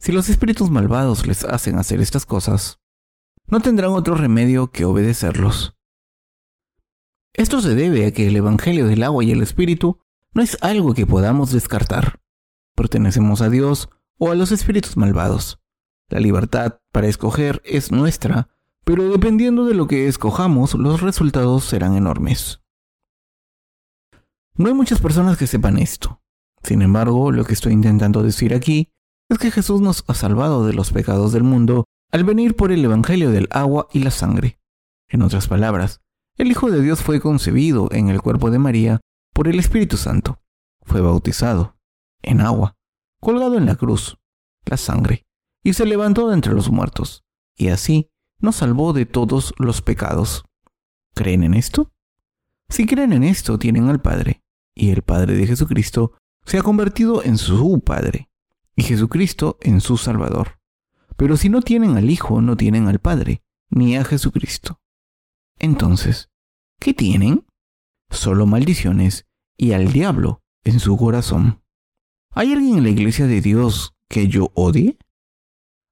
[0.00, 2.80] Si los espíritus malvados les hacen hacer estas cosas,
[3.46, 5.76] no tendrán otro remedio que obedecerlos.
[7.32, 10.00] Esto se debe a que el Evangelio del agua y el Espíritu
[10.32, 12.20] no es algo que podamos descartar.
[12.74, 15.63] Pertenecemos a Dios o a los espíritus malvados.
[16.08, 18.48] La libertad para escoger es nuestra,
[18.84, 22.60] pero dependiendo de lo que escojamos, los resultados serán enormes.
[24.56, 26.20] No hay muchas personas que sepan esto.
[26.62, 28.90] Sin embargo, lo que estoy intentando decir aquí
[29.28, 32.84] es que Jesús nos ha salvado de los pecados del mundo al venir por el
[32.84, 34.60] Evangelio del agua y la sangre.
[35.08, 36.00] En otras palabras,
[36.36, 39.00] el Hijo de Dios fue concebido en el cuerpo de María
[39.32, 40.40] por el Espíritu Santo.
[40.82, 41.76] Fue bautizado
[42.22, 42.76] en agua,
[43.20, 44.18] colgado en la cruz,
[44.64, 45.26] la sangre,
[45.64, 47.24] y se levantó de entre los muertos,
[47.56, 50.44] y así nos salvó de todos los pecados.
[51.14, 51.90] ¿Creen en esto?
[52.68, 54.42] Si creen en esto, tienen al Padre,
[54.74, 56.12] y el Padre de Jesucristo
[56.44, 58.28] se ha convertido en su Padre,
[58.76, 60.60] y Jesucristo en su Salvador.
[61.16, 64.80] Pero si no tienen al Hijo, no tienen al Padre, ni a Jesucristo.
[65.58, 66.30] Entonces,
[66.78, 67.46] ¿qué tienen?
[68.10, 71.62] Solo maldiciones y al diablo en su corazón.
[72.30, 74.98] ¿Hay alguien en la iglesia de Dios que yo odie?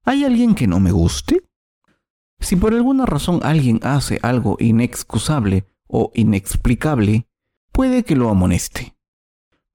[0.05, 1.43] ¿Hay alguien que no me guste?
[2.39, 7.27] Si por alguna razón alguien hace algo inexcusable o inexplicable,
[7.71, 8.97] puede que lo amoneste.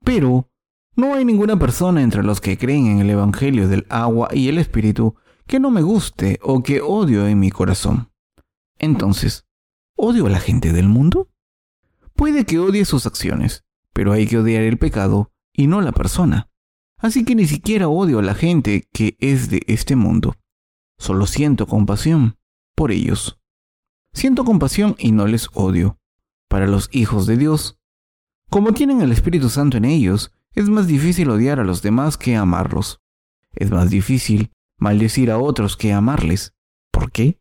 [0.05, 0.51] Pero
[0.97, 4.59] no hay ninguna persona entre los que creen en el Evangelio del agua y el
[4.59, 5.15] Espíritu
[5.47, 8.13] que no me guste o que odio en mi corazón.
[8.79, 9.47] Entonces,
[9.97, 11.31] ¿odio a la gente del mundo?
[12.15, 13.65] Puede que odie sus acciones,
[13.95, 16.51] pero hay que odiar el pecado y no la persona.
[16.99, 20.35] Así que ni siquiera odio a la gente que es de este mundo.
[20.99, 22.37] Solo siento compasión
[22.75, 23.39] por ellos.
[24.13, 25.99] Siento compasión y no les odio.
[26.49, 27.79] para los hijos de Dios.
[28.49, 32.37] Como tienen el Espíritu Santo en ellos, es más difícil odiar a los demás que
[32.37, 33.03] amarlos.
[33.53, 36.55] Es más difícil maldecir a otros que amarles.
[36.91, 37.39] ¿Por qué?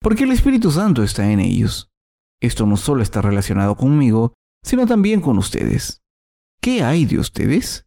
[0.00, 1.90] Porque el Espíritu Santo está en ellos.
[2.40, 6.02] Esto no solo está relacionado conmigo, sino también con ustedes.
[6.60, 7.85] ¿Qué hay de ustedes?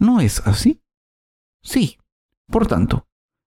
[0.00, 0.82] ¿No es así?
[1.62, 1.98] Sí.
[2.46, 3.06] Por tanto,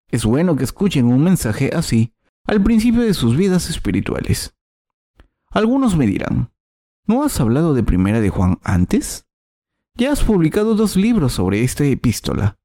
[0.09, 2.13] es bueno que escuchen un mensaje así
[2.45, 4.55] al principio de sus vidas espirituales.
[5.49, 6.53] Algunos me dirán,
[7.07, 9.25] ¿no has hablado de Primera de Juan antes?
[9.95, 12.59] Ya has publicado dos libros sobre esta epístola.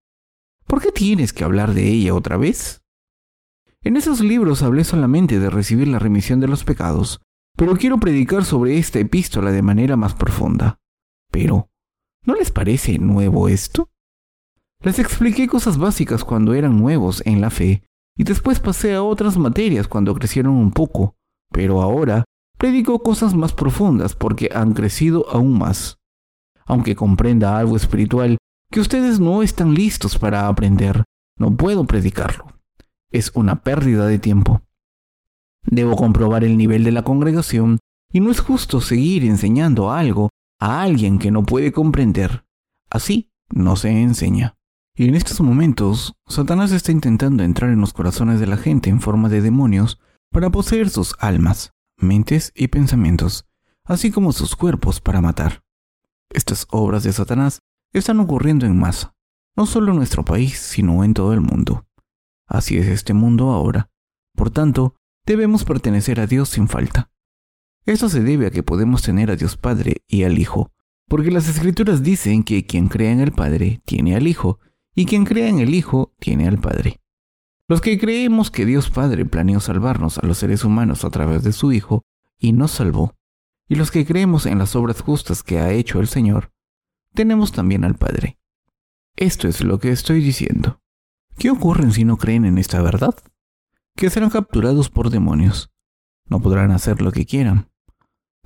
[0.67, 2.83] ¿Por qué tienes que hablar de ella otra vez?
[3.83, 7.23] En esos libros hablé solamente de recibir la remisión de los pecados,
[7.57, 10.79] pero quiero predicar sobre esta epístola de manera más profunda.
[11.31, 11.71] Pero,
[12.29, 13.89] ¿no les parece nuevo esto?
[14.83, 17.83] Les expliqué cosas básicas cuando eran nuevos en la fe,
[18.19, 21.17] y después pasé a otras materias cuando crecieron un poco,
[21.51, 22.25] pero ahora
[22.59, 25.97] predico cosas más profundas porque han crecido aún más.
[26.67, 28.37] Aunque comprenda algo espiritual
[28.71, 31.05] que ustedes no están listos para aprender,
[31.39, 32.47] no puedo predicarlo.
[33.11, 34.61] Es una pérdida de tiempo.
[35.65, 37.79] Debo comprobar el nivel de la congregación
[38.13, 42.45] y no es justo seguir enseñando algo a alguien que no puede comprender.
[42.91, 44.57] Así no se enseña.
[44.95, 49.01] Y en estos momentos, Satanás está intentando entrar en los corazones de la gente en
[49.01, 50.01] forma de demonios
[50.33, 53.47] para poseer sus almas, mentes y pensamientos,
[53.85, 55.63] así como sus cuerpos para matar.
[56.31, 57.61] Estas obras de Satanás
[57.93, 59.15] están ocurriendo en masa,
[59.57, 61.87] no solo en nuestro país, sino en todo el mundo.
[62.47, 63.91] Así es este mundo ahora.
[64.35, 67.11] Por tanto, debemos pertenecer a Dios sin falta.
[67.89, 70.71] Esto se debe a que podemos tener a Dios Padre y al Hijo,
[71.09, 74.61] porque las Escrituras dicen que quien crea en el Padre tiene al Hijo,
[74.95, 77.01] y quien crea en el Hijo tiene al Padre.
[77.67, 81.55] Los que creemos que Dios Padre planeó salvarnos a los seres humanos a través de
[81.55, 82.05] su Hijo
[82.39, 83.17] y nos salvó,
[83.71, 86.53] y los que creemos en las obras justas que ha hecho el Señor,
[87.15, 88.39] tenemos también al Padre.
[89.17, 90.83] Esto es lo que estoy diciendo.
[91.39, 93.15] ¿Qué ocurre si no creen en esta verdad?
[93.97, 95.71] Que serán capturados por demonios.
[96.27, 97.71] No podrán hacer lo que quieran.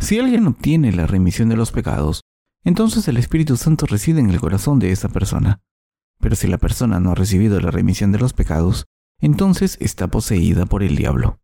[0.03, 2.23] Si alguien obtiene la remisión de los pecados,
[2.65, 5.63] entonces el Espíritu Santo reside en el corazón de esa persona
[6.23, 8.87] pero si la persona no ha recibido la remisión de los pecados,
[9.21, 11.41] entonces está poseída por el diablo.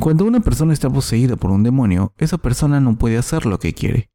[0.00, 3.74] Cuando una persona está poseída por un demonio, esa persona no puede hacer lo que
[3.74, 4.08] quiere.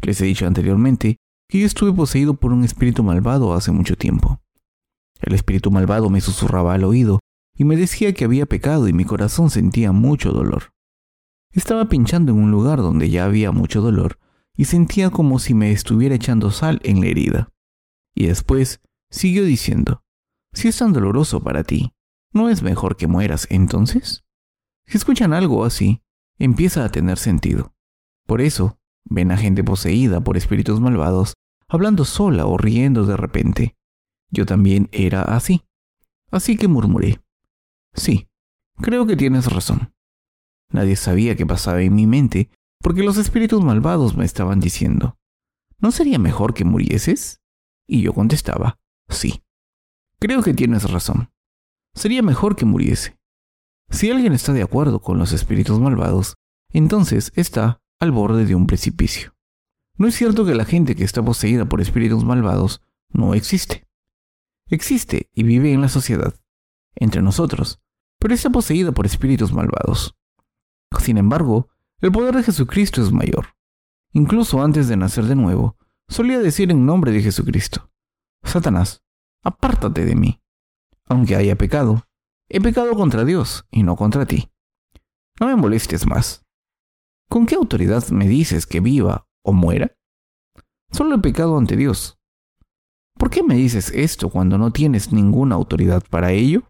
[0.00, 4.40] Les he dicho anteriormente que yo estuve poseído por un espíritu malvado hace mucho tiempo.
[5.20, 7.20] El espíritu malvado me susurraba al oído
[7.54, 10.70] y me decía que había pecado y mi corazón sentía mucho dolor.
[11.52, 14.18] Estaba pinchando en un lugar donde ya había mucho dolor
[14.56, 17.48] y sentía como si me estuviera echando sal en la herida.
[18.14, 20.04] Y después siguió diciendo,
[20.52, 21.92] si es tan doloroso para ti,
[22.32, 24.24] ¿no es mejor que mueras entonces?
[24.86, 26.02] Si escuchan algo así,
[26.38, 27.74] empieza a tener sentido.
[28.26, 31.34] Por eso, ven a gente poseída por espíritus malvados,
[31.68, 33.76] hablando sola o riendo de repente.
[34.30, 35.64] Yo también era así.
[36.30, 37.20] Así que murmuré.
[37.92, 38.28] Sí,
[38.76, 39.92] creo que tienes razón.
[40.70, 42.48] Nadie sabía qué pasaba en mi mente
[42.80, 45.18] porque los espíritus malvados me estaban diciendo,
[45.78, 47.40] ¿no sería mejor que murieses?
[47.86, 48.78] Y yo contestaba,
[49.08, 49.42] sí.
[50.18, 51.30] Creo que tienes razón.
[51.94, 53.18] Sería mejor que muriese.
[53.90, 56.36] Si alguien está de acuerdo con los espíritus malvados,
[56.72, 59.34] entonces está al borde de un precipicio.
[59.96, 62.80] No es cierto que la gente que está poseída por espíritus malvados
[63.12, 63.86] no existe.
[64.68, 66.34] Existe y vive en la sociedad,
[66.94, 67.80] entre nosotros,
[68.18, 70.14] pero está poseída por espíritus malvados.
[70.98, 71.68] Sin embargo,
[72.00, 73.54] el poder de Jesucristo es mayor.
[74.12, 75.76] Incluso antes de nacer de nuevo,
[76.08, 77.90] solía decir en nombre de Jesucristo,
[78.42, 79.04] Satanás,
[79.42, 80.42] apártate de mí.
[81.06, 82.06] Aunque haya pecado,
[82.48, 84.50] he pecado contra Dios y no contra ti.
[85.38, 86.44] No me molestes más.
[87.28, 89.96] ¿Con qué autoridad me dices que viva o muera?
[90.90, 92.18] Solo he pecado ante Dios.
[93.16, 96.62] ¿Por qué me dices esto cuando no tienes ninguna autoridad para ello?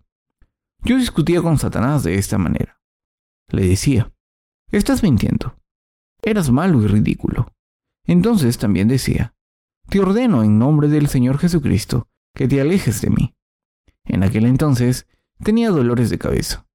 [0.82, 2.79] Yo discutía con Satanás de esta manera.
[3.50, 4.12] Le decía,
[4.70, 5.56] estás mintiendo.
[6.22, 7.52] Eras malo y ridículo.
[8.06, 9.34] Entonces también decía,
[9.88, 13.34] te ordeno en nombre del Señor Jesucristo que te alejes de mí.
[14.04, 15.06] En aquel entonces
[15.42, 16.66] tenía dolores de cabeza.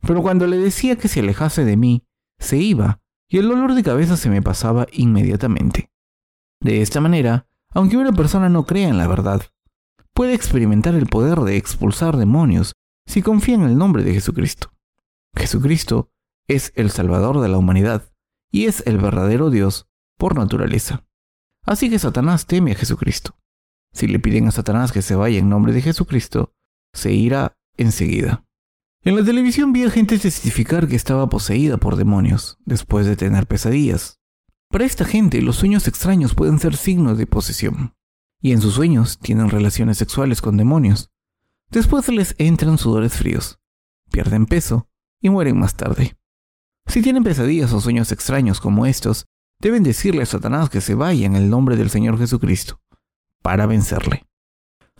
[0.00, 2.04] Pero cuando le decía que se alejase de mí,
[2.38, 5.90] se iba y el dolor de cabeza se me pasaba inmediatamente.
[6.60, 9.42] De esta manera, aunque una persona no crea en la verdad,
[10.12, 12.74] puede experimentar el poder de expulsar demonios
[13.06, 14.73] si confía en el nombre de Jesucristo.
[15.36, 16.10] Jesucristo
[16.46, 18.10] es el Salvador de la humanidad
[18.50, 21.06] y es el verdadero Dios por naturaleza.
[21.64, 23.36] Así que Satanás teme a Jesucristo.
[23.92, 26.52] Si le piden a Satanás que se vaya en nombre de Jesucristo,
[26.92, 28.44] se irá enseguida.
[29.02, 33.46] En la televisión vi a gente testificar que estaba poseída por demonios después de tener
[33.46, 34.20] pesadillas.
[34.70, 37.94] Para esta gente, los sueños extraños pueden ser signos de posesión,
[38.40, 41.10] y en sus sueños tienen relaciones sexuales con demonios.
[41.70, 43.60] Después les entran sudores fríos,
[44.10, 44.88] pierden peso
[45.24, 46.18] y mueren más tarde.
[46.86, 49.24] Si tienen pesadillas o sueños extraños como estos,
[49.58, 52.78] deben decirle a Satanás que se vaya en el nombre del Señor Jesucristo,
[53.42, 54.26] para vencerle.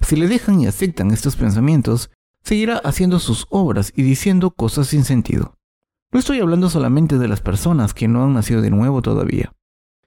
[0.01, 2.11] Si le dejan y aceptan estos pensamientos,
[2.43, 5.59] seguirá haciendo sus obras y diciendo cosas sin sentido.
[6.11, 9.53] No estoy hablando solamente de las personas que no han nacido de nuevo todavía.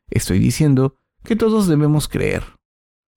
[0.10, 2.44] Estoy diciendo que todos debemos creer.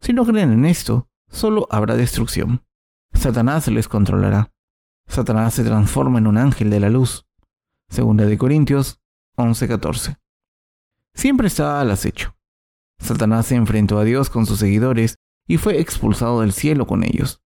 [0.02, 2.62] Si no creen en esto, solo habrá destrucción.
[3.14, 4.52] Satanás les controlará.
[5.10, 7.26] Satanás se transforma en un ángel de la luz.
[7.88, 9.00] Segunda de Corintios
[9.36, 10.18] 11:14.
[11.14, 12.36] Siempre está al acecho.
[13.00, 15.16] Satanás se enfrentó a Dios con sus seguidores
[15.48, 17.42] y fue expulsado del cielo con ellos.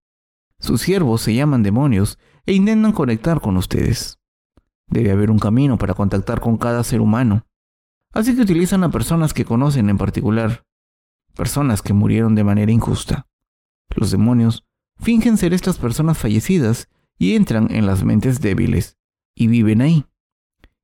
[0.59, 4.19] Sus siervos se llaman demonios e intentan conectar con ustedes.
[4.85, 7.47] Debe haber un camino para contactar con cada ser humano.
[8.13, 10.63] Así que utilizan a personas que conocen en particular,
[11.33, 13.27] personas que murieron de manera injusta.
[13.95, 14.63] Los demonios
[14.99, 18.97] fingen ser estas personas fallecidas y entran en las mentes débiles
[19.35, 20.05] y viven ahí.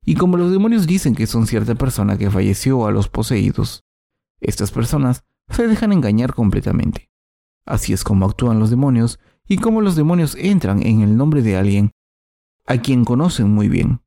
[0.04, 3.84] Y como los demonios dicen que son cierta persona que falleció a los poseídos,
[4.40, 7.10] estas personas se dejan engañar completamente.
[7.64, 11.56] Así es como actúan los demonios y cómo los demonios entran en el nombre de
[11.56, 11.92] alguien
[12.66, 14.02] a quien conocen muy bien.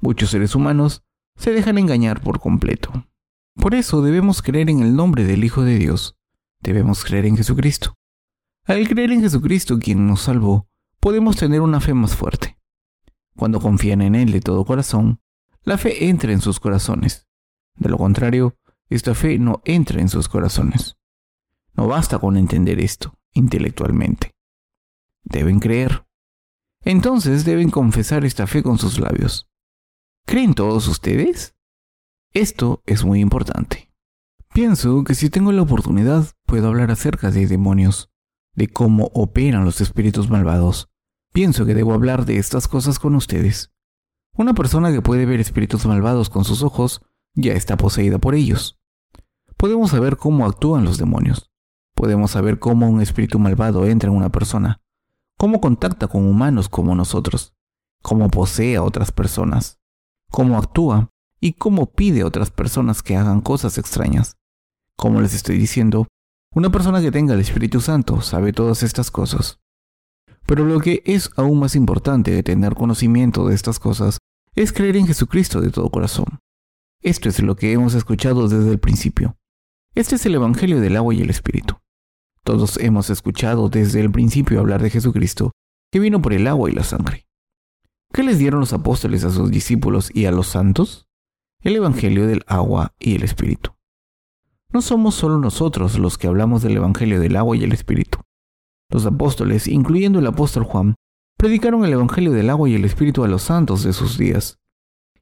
[0.00, 1.04] Muchos seres humanos
[1.36, 3.06] se dejan engañar por completo.
[3.54, 6.18] Por eso debemos creer en el nombre del Hijo de Dios.
[6.60, 7.94] Debemos creer en Jesucristo.
[8.64, 10.68] Al creer en Jesucristo, quien nos salvó,
[11.06, 12.58] podemos tener una fe más fuerte.
[13.36, 15.20] Cuando confían en Él de todo corazón,
[15.62, 17.28] la fe entra en sus corazones.
[17.76, 18.56] De lo contrario,
[18.88, 20.96] esta fe no entra en sus corazones.
[21.74, 24.34] No basta con entender esto intelectualmente.
[25.22, 26.08] Deben creer.
[26.82, 29.48] Entonces deben confesar esta fe con sus labios.
[30.26, 31.54] ¿Creen todos ustedes?
[32.32, 33.92] Esto es muy importante.
[34.52, 38.10] Pienso que si tengo la oportunidad puedo hablar acerca de demonios,
[38.54, 40.90] de cómo operan los espíritus malvados.
[41.36, 43.70] Pienso que debo hablar de estas cosas con ustedes.
[44.38, 47.02] Una persona que puede ver espíritus malvados con sus ojos
[47.34, 48.80] ya está poseída por ellos.
[49.58, 51.50] Podemos saber cómo actúan los demonios.
[51.94, 54.80] Podemos saber cómo un espíritu malvado entra en una persona,
[55.36, 57.54] cómo contacta con humanos como nosotros,
[58.00, 59.78] cómo posee a otras personas,
[60.30, 64.38] cómo actúa y cómo pide a otras personas que hagan cosas extrañas.
[64.96, 66.06] Como les estoy diciendo,
[66.54, 69.60] una persona que tenga el Espíritu Santo sabe todas estas cosas.
[70.46, 74.18] Pero lo que es aún más importante de tener conocimiento de estas cosas
[74.54, 76.38] es creer en Jesucristo de todo corazón.
[77.02, 79.36] Esto es lo que hemos escuchado desde el principio.
[79.94, 81.76] Este es el Evangelio del agua y el Espíritu.
[82.42, 85.52] Todos hemos escuchado desde el principio hablar de Jesucristo,
[85.90, 87.26] que vino por el agua y la sangre.
[88.12, 91.08] ¿Qué les dieron los apóstoles a sus discípulos y a los santos?
[91.60, 93.72] El Evangelio del agua y el Espíritu.
[94.70, 98.20] No somos solo nosotros los que hablamos del Evangelio del agua y el Espíritu.
[98.90, 100.94] Los apóstoles, incluyendo el apóstol Juan,
[101.36, 104.58] predicaron el Evangelio del agua y el Espíritu a los santos de sus días.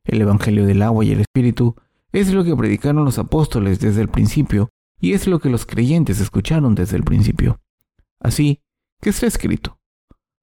[0.04, 1.76] El Evangelio del agua y el Espíritu
[2.12, 6.20] es lo que predicaron los apóstoles desde el principio y es lo que los creyentes
[6.20, 7.60] escucharon desde el principio.
[8.20, 8.60] Así
[9.00, 9.78] que está escrito,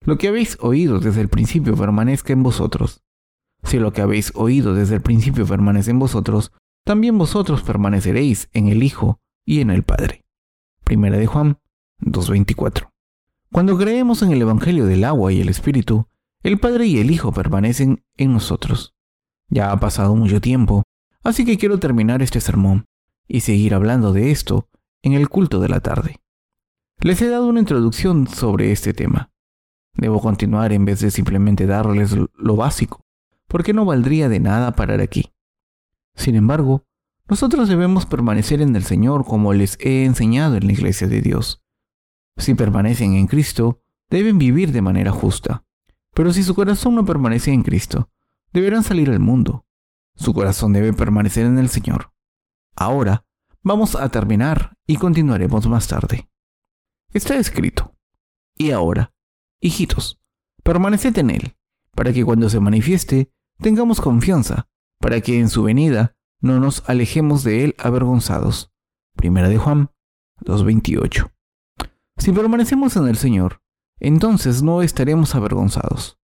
[0.03, 3.01] lo que habéis oído desde el principio permanezca en vosotros.
[3.63, 6.51] Si lo que habéis oído desde el principio permanece en vosotros,
[6.83, 10.25] también vosotros permaneceréis en el Hijo y en el Padre.
[10.83, 11.59] Primera de Juan
[12.01, 12.90] 2.24.
[13.53, 16.07] Cuando creemos en el Evangelio del agua y el Espíritu,
[16.41, 18.95] el Padre y el Hijo permanecen en nosotros.
[19.49, 20.83] Ya ha pasado mucho tiempo,
[21.21, 22.85] así que quiero terminar este sermón
[23.27, 24.69] y seguir hablando de esto
[25.01, 26.21] en el culto de la tarde.
[27.01, 29.31] Les he dado una introducción sobre este tema.
[29.95, 33.05] Debo continuar en vez de simplemente darles lo básico,
[33.49, 35.33] porque no valdría de nada parar aquí.
[36.15, 36.85] Sin embargo,
[37.27, 41.60] nosotros debemos permanecer en el Señor como les he enseñado en la iglesia de Dios.
[42.41, 45.63] Si permanecen en Cristo, deben vivir de manera justa.
[46.15, 48.09] Pero si su corazón no permanece en Cristo,
[48.51, 49.67] deberán salir al mundo.
[50.15, 52.11] Su corazón debe permanecer en el Señor.
[52.75, 53.27] Ahora,
[53.61, 56.31] vamos a terminar y continuaremos más tarde.
[57.13, 57.95] Está escrito.
[58.57, 59.13] Y ahora,
[59.59, 60.19] hijitos,
[60.63, 61.55] permaneced en Él,
[61.93, 64.67] para que cuando se manifieste tengamos confianza,
[64.97, 68.73] para que en su venida no nos alejemos de Él avergonzados.
[69.15, 69.91] Primera de Juan
[70.43, 71.31] 2.28.
[72.21, 73.63] Si permanecemos en el Señor,
[73.99, 76.19] entonces no estaremos avergonzados.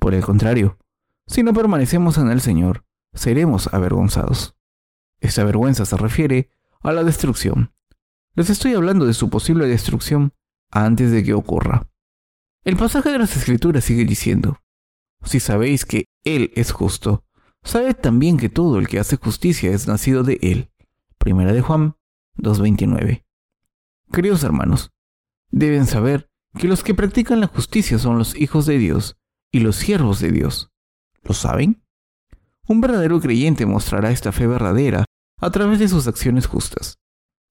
[0.00, 0.78] Por el contrario,
[1.26, 4.56] si no permanecemos en el Señor, seremos avergonzados.
[5.20, 6.48] Esta vergüenza se refiere
[6.80, 7.74] a la destrucción.
[8.34, 10.32] Les estoy hablando de su posible destrucción
[10.70, 11.86] antes de que ocurra.
[12.64, 14.58] El pasaje de las Escrituras sigue diciendo,
[15.22, 17.26] si sabéis que Él es justo,
[17.62, 20.70] sabed también que todo el que hace justicia es nacido de Él.
[21.18, 21.96] Primera de Juan
[22.38, 23.26] 2.29.
[24.10, 24.91] Queridos hermanos,
[25.52, 26.28] deben saber
[26.58, 29.16] que los que practican la justicia son los hijos de Dios
[29.52, 30.72] y los siervos de Dios.
[31.22, 31.84] ¿Lo saben?
[32.66, 35.04] Un verdadero creyente mostrará esta fe verdadera
[35.40, 36.98] a través de sus acciones justas.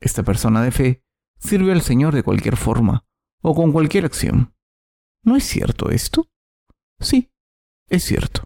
[0.02, 1.04] Esta persona de fe
[1.40, 3.06] sirve al Señor de cualquier forma
[3.42, 4.54] o con cualquier acción.
[5.24, 6.28] ¿No es cierto esto?
[7.00, 7.32] Sí,
[7.88, 8.44] es cierto.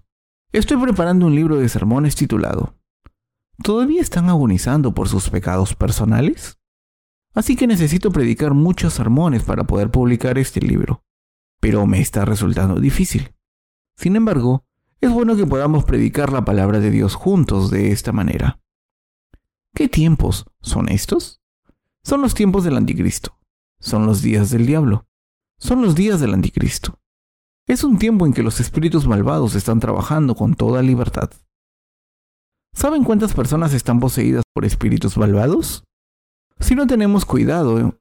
[0.51, 2.77] Estoy preparando un libro de sermones titulado
[3.63, 6.59] ¿Todavía están agonizando por sus pecados personales?
[7.35, 11.03] Así que necesito predicar muchos sermones para poder publicar este libro.
[11.59, 13.35] Pero me está resultando difícil.
[13.97, 14.65] Sin embargo,
[15.01, 18.61] es bueno que podamos predicar la palabra de Dios juntos de esta manera.
[19.73, 21.41] ¿Qué tiempos son estos?
[22.03, 23.37] Son los tiempos del anticristo.
[23.79, 25.05] Son los días del diablo.
[25.57, 26.99] Son los días del anticristo.
[27.67, 31.31] Es un tiempo en que los espíritus malvados están trabajando con toda libertad.
[32.73, 35.84] ¿Saben cuántas personas están poseídas por espíritus malvados?
[36.59, 37.99] Si no tenemos cuidado,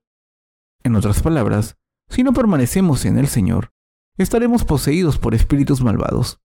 [0.82, 1.76] en otras palabras,
[2.09, 3.72] si no permanecemos en el Señor,
[4.16, 6.40] estaremos poseídos por espíritus malvados.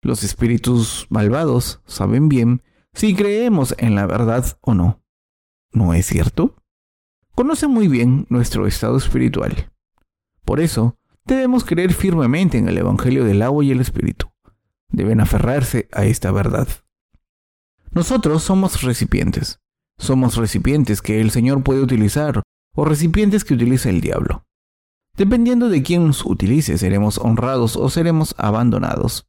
[0.00, 5.02] Los espíritus malvados saben bien si creemos en la verdad o no.
[5.72, 6.56] ¿No es cierto?
[7.34, 9.72] Conocen muy bien nuestro estado espiritual.
[10.44, 14.30] Por eso, debemos creer firmemente en el Evangelio del agua y el Espíritu.
[14.88, 16.68] Deben aferrarse a esta verdad.
[17.92, 19.60] Nosotros somos recipientes.
[19.98, 22.42] Somos recipientes que el Señor puede utilizar
[22.74, 24.44] o recipientes que utiliza el diablo.
[25.16, 29.26] Dependiendo de quién nos utilice, seremos honrados o seremos abandonados.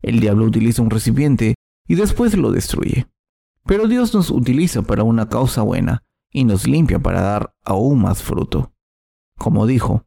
[0.00, 1.54] El diablo utiliza un recipiente
[1.86, 3.06] y después lo destruye.
[3.64, 6.02] Pero Dios nos utiliza para una causa buena
[6.32, 8.72] y nos limpia para dar aún más fruto.
[9.36, 10.06] Como dijo,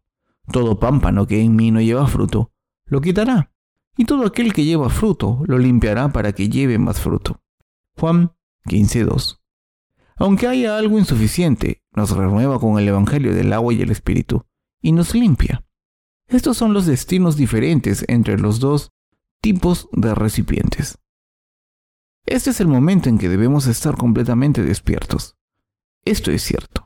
[0.51, 2.51] todo pámpano que en mí no lleva fruto,
[2.85, 3.51] lo quitará,
[3.95, 7.41] y todo aquel que lleva fruto lo limpiará para que lleve más fruto.
[7.97, 8.33] Juan
[8.65, 9.40] 15.2.
[10.21, 14.45] Aunque haya algo insuficiente, nos renueva con el Evangelio del agua y el Espíritu,
[14.79, 15.65] y nos limpia.
[16.27, 18.91] Estos son los destinos diferentes entre los dos
[19.41, 20.99] tipos de recipientes.
[22.27, 25.37] Este es el momento en que debemos estar completamente despiertos.
[26.05, 26.85] Esto es cierto.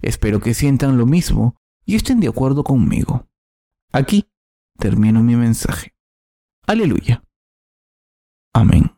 [0.00, 3.28] Espero que sientan lo mismo y estén de acuerdo conmigo.
[3.90, 4.30] Aquí
[4.78, 5.92] termino mi mensaje.
[6.68, 7.24] Aleluya.
[8.52, 8.92] Amén.